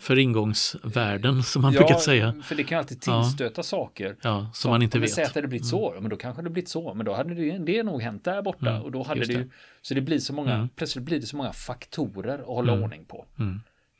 för 0.00 0.18
ingångsvärden 0.18 1.42
som 1.42 1.62
man 1.62 1.72
ja, 1.72 1.80
brukar 1.80 1.94
säga. 1.94 2.34
för 2.44 2.54
det 2.54 2.64
kan 2.64 2.78
alltid 2.78 3.00
tillstöta 3.00 3.58
ja. 3.58 3.62
saker. 3.62 4.16
Ja, 4.22 4.50
som 4.54 4.70
man 4.70 4.82
inte 4.82 4.98
vet. 4.98 5.10
Säg 5.10 5.24
att 5.24 5.34
det 5.34 5.40
hade 5.40 5.48
blivit 5.48 5.66
så, 5.66 5.90
mm. 5.90 6.02
men 6.02 6.10
då 6.10 6.16
kanske 6.16 6.42
det 6.42 6.50
blivit 6.50 6.68
så, 6.68 6.94
men 6.94 7.06
då 7.06 7.14
hade 7.14 7.34
det, 7.34 7.58
det 7.58 7.82
nog 7.82 8.02
hänt 8.02 8.24
där 8.24 8.42
borta 8.42 8.70
mm, 8.70 8.82
och 8.82 8.92
då 8.92 9.02
hade 9.02 9.20
det 9.20 9.32
ju, 9.32 9.50
så 9.82 9.94
det 9.94 10.00
blir 10.00 10.18
så 10.18 10.32
många, 10.32 10.54
mm. 10.54 10.68
plötsligt 10.68 11.04
blir 11.04 11.20
det 11.20 11.26
så 11.26 11.36
många 11.36 11.52
faktorer 11.52 12.38
att 12.38 12.46
hålla 12.46 12.72
mm. 12.72 12.84
ordning 12.84 13.04
på. 13.04 13.26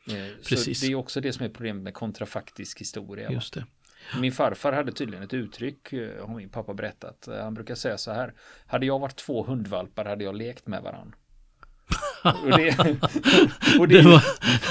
Eh, 0.09 0.15
Precis. 0.49 0.81
Så 0.81 0.87
det 0.87 0.93
är 0.93 0.97
också 0.97 1.21
det 1.21 1.33
som 1.33 1.45
är 1.45 1.49
problemet 1.49 1.83
med 1.83 1.95
kontrafaktisk 1.95 2.81
historia. 2.81 3.31
Just 3.31 3.55
det. 3.55 3.67
Min 4.21 4.33
farfar 4.33 4.73
hade 4.73 4.93
tydligen 4.93 5.25
ett 5.25 5.35
uttryck, 5.35 5.93
eh, 5.93 6.27
har 6.27 6.37
min 6.37 6.49
pappa 6.49 6.75
berättat. 6.75 7.29
Han 7.43 7.55
brukar 7.55 7.75
säga 7.75 7.99
så 7.99 8.13
här, 8.13 8.33
hade 8.67 8.87
jag 8.87 8.99
varit 8.99 9.17
två 9.17 9.45
hundvalpar 9.45 10.05
hade 10.05 10.25
jag 10.25 10.37
lekt 10.37 10.67
med 10.67 10.83
varandra. 10.83 11.17
Och, 12.23 12.51
det, 12.51 12.79
och, 13.79 13.89
det, 13.89 14.07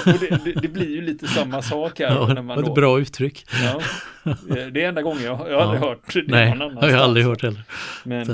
och 0.06 0.20
det, 0.20 0.62
det, 0.62 0.68
blir 0.68 0.90
ju 0.90 1.02
lite 1.02 1.28
samma 1.28 1.62
sak 1.62 2.00
här. 2.00 2.16
Ja, 2.16 2.34
när 2.34 2.42
man 2.42 2.60
ett 2.60 2.66
då, 2.66 2.74
bra 2.74 3.00
uttryck. 3.00 3.46
Ja, 3.64 3.82
det 4.72 4.84
är 4.84 4.90
enda 4.90 5.02
gången 5.02 5.24
jag, 5.24 5.50
jag 5.50 5.56
har 5.56 5.62
aldrig 5.62 5.82
hört 5.82 6.14
det 6.14 6.24
Nej, 6.28 6.56
någon 6.56 6.78
har 6.78 6.90
jag 6.90 7.00
aldrig 7.00 7.26
hört 7.26 7.42
heller. 7.42 7.64
Men, 8.04 8.26
Så, 8.26 8.34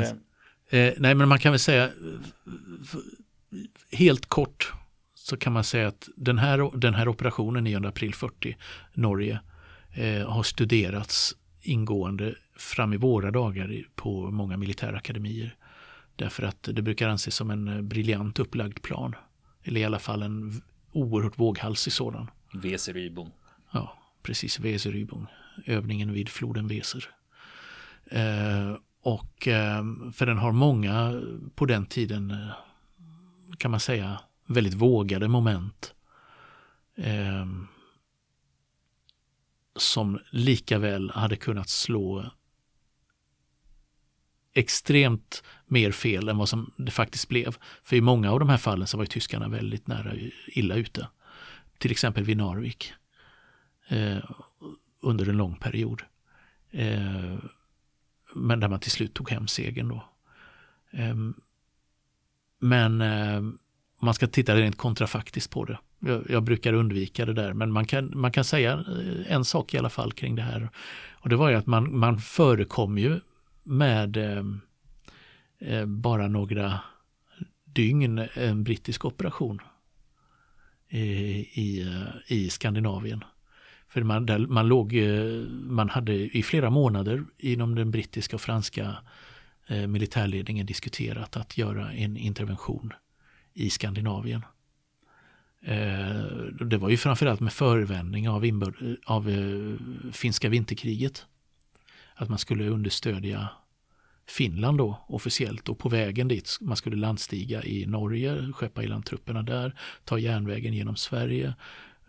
eh, 0.75 0.93
nej, 0.97 1.15
men 1.15 1.27
man 1.27 1.39
kan 1.39 1.51
väl 1.51 1.59
säga 1.59 1.89
helt 3.91 4.25
kort 4.25 4.73
så 5.29 5.37
kan 5.37 5.53
man 5.53 5.63
säga 5.63 5.87
att 5.87 6.09
den 6.15 6.37
här, 6.37 6.77
den 6.77 6.93
här 6.93 7.07
operationen 7.07 7.63
9 7.63 7.87
april 7.87 8.13
40, 8.13 8.57
Norge, 8.93 9.39
eh, 9.91 10.29
har 10.29 10.43
studerats 10.43 11.35
ingående 11.61 12.35
fram 12.57 12.93
i 12.93 12.97
våra 12.97 13.31
dagar 13.31 13.83
på 13.95 14.31
många 14.31 14.57
militärakademier. 14.57 15.55
Därför 16.15 16.43
att 16.43 16.63
det 16.63 16.81
brukar 16.81 17.09
anses 17.09 17.35
som 17.35 17.51
en 17.51 17.67
eh, 17.67 17.81
briljant 17.81 18.39
upplagd 18.39 18.81
plan. 18.81 19.15
Eller 19.63 19.81
i 19.81 19.83
alla 19.83 19.99
fall 19.99 20.21
en 20.21 20.61
oerhört 20.91 21.39
våghalsig 21.39 21.93
sådan. 21.93 22.27
Weserübung. 22.53 23.31
Ja, 23.71 23.97
precis. 24.23 24.59
Weserübung. 24.59 25.25
Övningen 25.65 26.13
vid 26.13 26.29
floden 26.29 26.67
Weser. 26.67 27.09
Eh, 28.05 28.75
och 29.01 29.47
eh, 29.47 29.83
för 30.13 30.25
den 30.25 30.37
har 30.37 30.51
många 30.51 31.21
på 31.55 31.65
den 31.65 31.85
tiden 31.85 32.31
eh, 32.31 32.51
kan 33.57 33.71
man 33.71 33.79
säga, 33.79 34.19
väldigt 34.49 34.73
vågade 34.73 35.27
moment. 35.27 35.93
Eh, 36.95 37.45
som 39.75 40.19
lika 40.29 40.77
väl 40.77 41.09
hade 41.09 41.35
kunnat 41.35 41.69
slå 41.69 42.25
extremt 44.53 45.43
mer 45.65 45.91
fel 45.91 46.29
än 46.29 46.37
vad 46.37 46.49
som 46.49 46.73
det 46.77 46.91
faktiskt 46.91 47.29
blev. 47.29 47.55
För 47.83 47.95
i 47.95 48.01
många 48.01 48.31
av 48.31 48.39
de 48.39 48.49
här 48.49 48.57
fallen 48.57 48.87
så 48.87 48.97
var 48.97 49.03
ju 49.03 49.07
tyskarna 49.07 49.47
väldigt 49.47 49.87
nära 49.87 50.13
illa 50.47 50.75
ute. 50.75 51.07
Till 51.77 51.91
exempel 51.91 52.23
vid 52.23 52.37
Narvik 52.37 52.93
eh, 53.87 54.17
under 55.01 55.29
en 55.29 55.37
lång 55.37 55.55
period. 55.55 56.01
Eh, 56.71 57.37
men 58.35 58.59
där 58.59 58.67
man 58.67 58.79
till 58.79 58.91
slut 58.91 59.13
tog 59.13 59.29
hem 59.29 59.47
segern 59.47 59.87
då. 59.87 60.09
Eh, 60.91 61.15
men 62.59 63.01
eh, 63.01 63.41
man 64.01 64.13
ska 64.13 64.27
titta 64.27 64.55
rent 64.55 64.77
kontrafaktiskt 64.77 65.51
på 65.51 65.65
det. 65.65 65.79
Jag, 65.99 66.23
jag, 66.29 66.43
brukar 66.43 66.73
undvika 66.73 67.25
det 67.25 67.33
där, 67.33 67.53
men 67.53 67.71
man 67.71 67.85
kan, 67.85 68.11
man 68.15 68.31
kan 68.31 68.43
säga 68.43 68.73
eh, 68.73 69.33
en 69.33 69.45
sak 69.45 69.73
i 69.73 69.77
alla 69.77 69.89
fall 69.89 70.11
kring 70.11 70.35
det 70.35 70.41
här. 70.41 70.69
Och 71.11 71.29
det 71.29 71.35
var 71.35 71.49
ju 71.49 71.55
att 71.55 71.67
man, 71.67 71.97
man 71.97 72.17
förekom 72.17 72.97
ju 72.97 73.19
med 73.63 74.17
eh, 74.17 74.43
eh 75.59 75.85
bara 75.85 76.27
några 76.27 76.79
dygn 77.65 78.27
en 78.33 78.63
brittisk 78.63 79.05
operation 79.05 79.59
eh, 80.89 81.01
i, 81.01 81.49
i, 81.53 81.87
i 82.27 82.49
Skandinavien. 82.49 83.23
För 83.87 84.03
man, 84.03 84.25
där, 84.25 84.39
man, 84.39 84.67
låg, 84.67 84.93
man 85.49 85.89
hade 85.89 86.37
i 86.37 86.43
flera 86.43 86.69
månader 86.69 87.23
inom 87.37 87.75
den 87.75 87.91
brittiska 87.91 88.35
och 88.35 88.41
franska 88.41 88.95
eh, 89.67 89.87
militärledningen 89.87 90.65
diskuterat 90.65 91.37
att 91.37 91.57
göra 91.57 91.91
en 91.91 92.17
intervention 92.17 92.93
i 93.59 93.69
Skandinavien. 93.69 94.45
Eh, 95.61 96.21
det 96.61 96.77
var 96.77 96.89
ju 96.89 96.97
framförallt 96.97 97.39
med 97.39 97.53
förevändning 97.53 98.29
av, 98.29 98.45
inbörd, 98.45 98.97
av 99.05 99.29
eh, 99.29 100.11
finska 100.11 100.49
vinterkriget. 100.49 101.25
Att 102.15 102.29
man 102.29 102.37
skulle 102.37 102.69
understödja 102.69 103.49
Finland 104.27 104.77
då 104.77 105.05
officiellt 105.07 105.69
och 105.69 105.79
på 105.79 105.89
vägen 105.89 106.27
dit 106.27 106.57
man 106.61 106.77
skulle 106.77 106.95
landstiga 106.95 107.63
i 107.63 107.85
Norge, 107.85 108.51
skeppa 108.53 108.83
i 108.83 108.87
land 108.87 109.05
trupperna 109.05 109.43
där, 109.43 109.79
ta 110.03 110.19
järnvägen 110.19 110.73
genom 110.73 110.95
Sverige, 110.95 111.53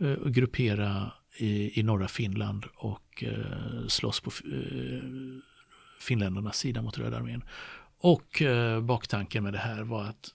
eh, 0.00 0.12
och 0.12 0.34
gruppera 0.34 1.12
i, 1.38 1.80
i 1.80 1.82
norra 1.82 2.08
Finland 2.08 2.64
och 2.74 3.24
slåss 3.88 4.20
på 4.20 4.30
finländarnas 6.00 6.56
sida 6.58 6.82
mot 6.82 6.98
Röda 6.98 7.16
armén. 7.16 7.44
Och 7.98 8.42
baktanken 8.82 9.44
med 9.44 9.52
det 9.52 9.58
här 9.58 9.82
var 9.82 10.04
att 10.04 10.34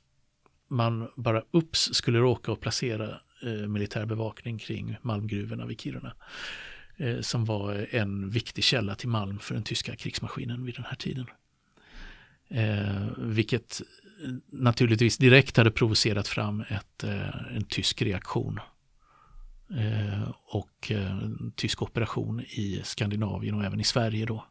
man 0.76 1.08
bara 1.16 1.44
ups 1.52 1.90
skulle 1.94 2.20
råka 2.20 2.52
och 2.52 2.62
placera 2.62 3.20
eh, 3.44 3.68
militär 3.68 4.06
bevakning 4.06 4.58
kring 4.58 4.98
malmgruvorna 5.02 5.66
vid 5.66 5.82
Kiruna. 5.82 6.14
Eh, 6.98 7.22
som 7.22 7.46
var 7.46 7.88
en 7.92 8.30
viktig 8.30 8.64
källa 8.64 8.96
till 8.96 9.10
malm 9.10 9.40
för 9.40 9.54
den 9.54 9.64
tyska 9.64 9.96
krigsmaskinen 9.96 10.66
vid 10.66 10.76
den 10.76 10.86
här 10.86 10.96
tiden. 10.96 11.26
Eh, 12.50 13.08
vilket 13.18 13.82
eh, 14.24 14.32
naturligtvis 14.52 15.18
direkt 15.18 15.58
hade 15.58 15.72
provocerat 15.72 16.28
fram 16.28 16.62
ett, 16.62 17.04
eh, 17.04 17.56
en 17.56 17.64
tysk 17.64 18.02
reaktion 18.02 18.60
eh, 19.70 20.30
och 20.46 20.92
eh, 20.92 21.12
en 21.12 21.54
tysk 21.56 21.82
operation 21.82 22.40
i 22.42 22.82
Skandinavien 22.84 23.56
och 23.56 23.64
även 23.64 23.80
i 23.80 23.84
Sverige 23.84 24.26
då. 24.26 24.46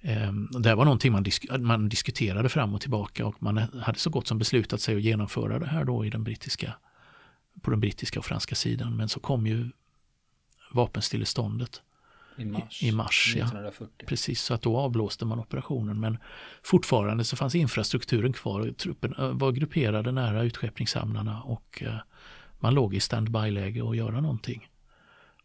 Eh, 0.00 0.32
det 0.60 0.74
var 0.74 0.84
någonting 0.84 1.12
man, 1.12 1.22
disk 1.22 1.46
man 1.58 1.88
diskuterade 1.88 2.48
fram 2.48 2.74
och 2.74 2.80
tillbaka 2.80 3.26
och 3.26 3.42
man 3.42 3.58
hade 3.58 3.98
så 3.98 4.10
gott 4.10 4.26
som 4.26 4.38
beslutat 4.38 4.80
sig 4.80 4.96
att 4.96 5.02
genomföra 5.02 5.58
det 5.58 5.66
här 5.66 5.84
då 5.84 6.04
i 6.04 6.10
den 6.10 6.24
brittiska, 6.24 6.74
på 7.62 7.70
den 7.70 7.80
brittiska 7.80 8.18
och 8.18 8.24
franska 8.24 8.54
sidan. 8.54 8.96
Men 8.96 9.08
så 9.08 9.20
kom 9.20 9.46
ju 9.46 9.70
vapenstilleståndet. 10.72 11.82
I 12.36 12.44
mars, 12.44 12.82
I 12.82 12.92
mars 12.92 13.34
1940. 13.36 13.94
Ja. 13.98 14.06
Precis, 14.06 14.42
så 14.42 14.54
att 14.54 14.62
då 14.62 14.76
avblåste 14.76 15.24
man 15.24 15.38
operationen. 15.38 16.00
Men 16.00 16.18
fortfarande 16.62 17.24
så 17.24 17.36
fanns 17.36 17.54
infrastrukturen 17.54 18.32
kvar. 18.32 18.72
Truppen 18.78 19.14
eh, 19.18 19.30
var 19.30 19.52
grupperade 19.52 20.12
nära 20.12 20.42
utskeppningshamnarna 20.42 21.42
och 21.42 21.82
man 22.58 22.74
låg 22.74 22.94
i 22.94 23.00
standby-läge 23.00 23.82
och 23.82 23.96
göra 23.96 24.20
någonting. 24.20 24.68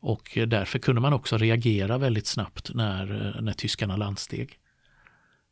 Och 0.03 0.37
eh, 0.37 0.47
därför 0.47 0.79
kunde 0.79 1.01
man 1.01 1.13
också 1.13 1.37
reagera 1.37 1.97
väldigt 1.97 2.27
snabbt 2.27 2.73
när, 2.73 3.35
eh, 3.35 3.41
när 3.41 3.53
tyskarna 3.53 3.97
landsteg. 3.97 4.59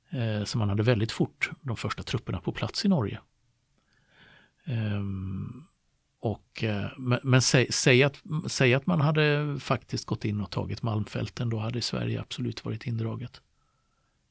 Eh, 0.09 0.43
så 0.43 0.57
man 0.57 0.69
hade 0.69 0.83
väldigt 0.83 1.11
fort 1.11 1.49
de 1.61 1.77
första 1.77 2.03
trupperna 2.03 2.39
på 2.39 2.51
plats 2.51 2.85
i 2.85 2.87
Norge. 2.87 3.19
Ehm, 4.65 5.63
och, 6.19 6.63
men 7.23 7.41
säg, 7.41 7.71
säg, 7.71 8.03
att, 8.03 8.23
säg 8.47 8.73
att 8.73 8.85
man 8.85 9.01
hade 9.01 9.57
faktiskt 9.59 10.05
gått 10.05 10.25
in 10.25 10.41
och 10.41 10.51
tagit 10.51 10.81
Malmfälten, 10.81 11.49
då 11.49 11.59
hade 11.59 11.81
Sverige 11.81 12.21
absolut 12.21 12.65
varit 12.65 12.87
indraget 12.87 13.41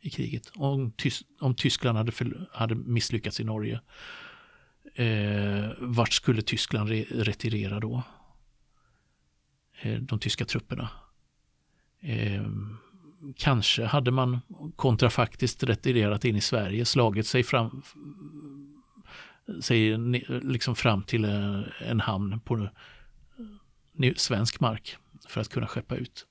i 0.00 0.10
kriget. 0.10 0.50
Om, 0.54 0.90
Tys 0.90 1.22
om 1.40 1.54
Tyskland 1.54 1.98
hade, 1.98 2.12
för, 2.12 2.48
hade 2.52 2.74
misslyckats 2.74 3.40
i 3.40 3.44
Norge, 3.44 3.80
eh, 4.94 5.70
vart 5.78 6.12
skulle 6.12 6.42
Tyskland 6.42 6.88
re 6.88 7.04
retirera 7.10 7.80
då? 7.80 8.02
Eh, 9.80 10.00
de 10.00 10.18
tyska 10.18 10.44
trupperna. 10.44 10.88
Eh, 12.00 12.44
kanske 13.36 13.84
hade 13.84 14.10
man 14.10 14.40
kontrafaktiskt 14.76 15.62
retirerat 15.62 16.24
in 16.24 16.36
i 16.36 16.40
Sverige, 16.40 16.84
slagit 16.84 17.26
sig 17.26 17.42
fram 17.42 17.82
sig 19.60 19.98
liksom 20.42 20.76
fram 20.76 21.02
till 21.02 21.24
eh, 21.24 21.60
en 21.90 22.00
hamn 22.00 22.40
på 22.40 22.68
eh, 24.02 24.14
svensk 24.16 24.60
mark 24.60 24.96
för 25.28 25.40
att 25.40 25.48
kunna 25.48 25.66
skeppa 25.66 25.96
ut. 25.96 26.26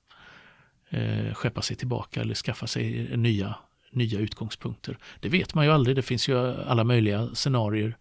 Eh, 0.90 1.34
skeppa 1.34 1.62
sig 1.62 1.76
tillbaka 1.76 2.20
eller 2.20 2.34
skaffa 2.34 2.66
sig 2.66 3.16
nya, 3.16 3.54
nya 3.90 4.18
utgångspunkter. 4.18 4.98
Det 5.20 5.28
vet 5.28 5.54
man 5.54 5.64
ju 5.64 5.70
aldrig. 5.70 5.96
Det 5.96 6.02
finns 6.02 6.28
ju 6.28 6.62
alla 6.62 6.84
möjliga 6.84 7.28
scenarier 7.34 7.96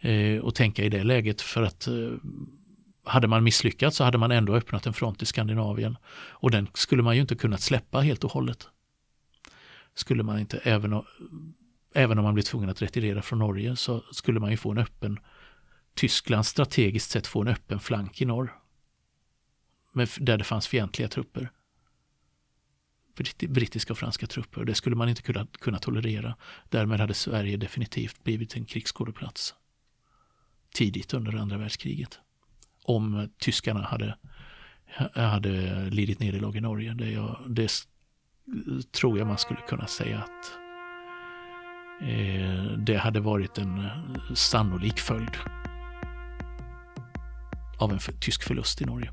eh, 0.00 0.44
att 0.44 0.54
tänka 0.54 0.84
i 0.84 0.88
det 0.88 1.04
läget 1.04 1.40
för 1.40 1.62
att 1.62 1.88
hade 3.04 3.28
man 3.28 3.44
misslyckats 3.44 3.96
så 3.96 4.04
hade 4.04 4.18
man 4.18 4.30
ändå 4.30 4.54
öppnat 4.54 4.86
en 4.86 4.92
front 4.92 5.22
i 5.22 5.26
Skandinavien 5.26 5.96
och 6.30 6.50
den 6.50 6.68
skulle 6.74 7.02
man 7.02 7.14
ju 7.14 7.20
inte 7.20 7.36
kunnat 7.36 7.60
släppa 7.60 8.00
helt 8.00 8.24
och 8.24 8.32
hållet. 8.32 8.68
Skulle 9.94 10.22
man 10.22 10.38
inte, 10.38 10.58
även 10.58 11.02
även 11.94 12.18
om 12.18 12.24
man 12.24 12.34
blir 12.34 12.44
tvungen 12.44 12.70
att 12.70 12.82
retirera 12.82 13.22
från 13.22 13.38
Norge 13.38 13.76
så 13.76 14.04
skulle 14.12 14.40
man 14.40 14.50
ju 14.50 14.56
få 14.56 14.70
en 14.70 14.78
öppen 14.78 15.18
Tyskland 15.94 16.46
strategiskt 16.46 17.10
sett 17.10 17.26
få 17.26 17.40
en 17.40 17.48
öppen 17.48 17.80
flank 17.80 18.20
i 18.20 18.24
norr. 18.24 18.58
där 20.18 20.38
det 20.38 20.44
fanns 20.44 20.68
fientliga 20.68 21.08
trupper. 21.08 21.50
Brittiska 23.48 23.92
och 23.92 23.98
franska 23.98 24.26
trupper. 24.26 24.64
Det 24.64 24.74
skulle 24.74 24.96
man 24.96 25.08
inte 25.08 25.22
kunna, 25.22 25.46
kunna 25.46 25.78
tolerera. 25.78 26.36
Därmed 26.68 27.00
hade 27.00 27.14
Sverige 27.14 27.56
definitivt 27.56 28.24
blivit 28.24 28.56
en 28.56 28.64
krigsskådeplats. 28.64 29.54
Tidigt 30.74 31.14
under 31.14 31.34
andra 31.36 31.58
världskriget. 31.58 32.20
Om 32.84 33.28
tyskarna 33.38 33.82
hade, 33.82 34.16
hade 35.14 35.50
lidit 35.90 36.20
nederlag 36.20 36.56
i 36.56 36.60
Norge. 36.60 36.94
Det, 36.94 37.10
jag, 37.10 37.36
det 37.46 37.70
tror 38.92 39.18
jag 39.18 39.26
man 39.26 39.38
skulle 39.38 39.60
kunna 39.60 39.86
säga 39.86 40.18
att 40.18 40.62
Eh, 42.02 42.64
det 42.78 42.96
hade 42.96 43.20
varit 43.20 43.58
en 43.58 43.78
eh, 43.78 44.34
sannolik 44.34 45.00
följd 45.00 45.36
av 47.78 47.92
en 47.92 47.98
tysk 48.20 48.42
förlust 48.42 48.82
i 48.82 48.84
Norge. 48.84 49.10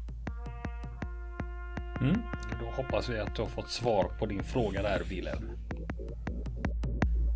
Mm. 2.02 2.22
Då 2.60 2.84
hoppas 2.84 3.10
vi 3.10 3.20
att 3.20 3.36
du 3.36 3.42
har 3.42 3.50
fått 3.50 3.70
svar 3.70 4.12
på 4.20 4.26
din 4.26 4.44
fråga 4.44 4.82
där, 4.82 5.04
Wilhelm. 5.10 5.50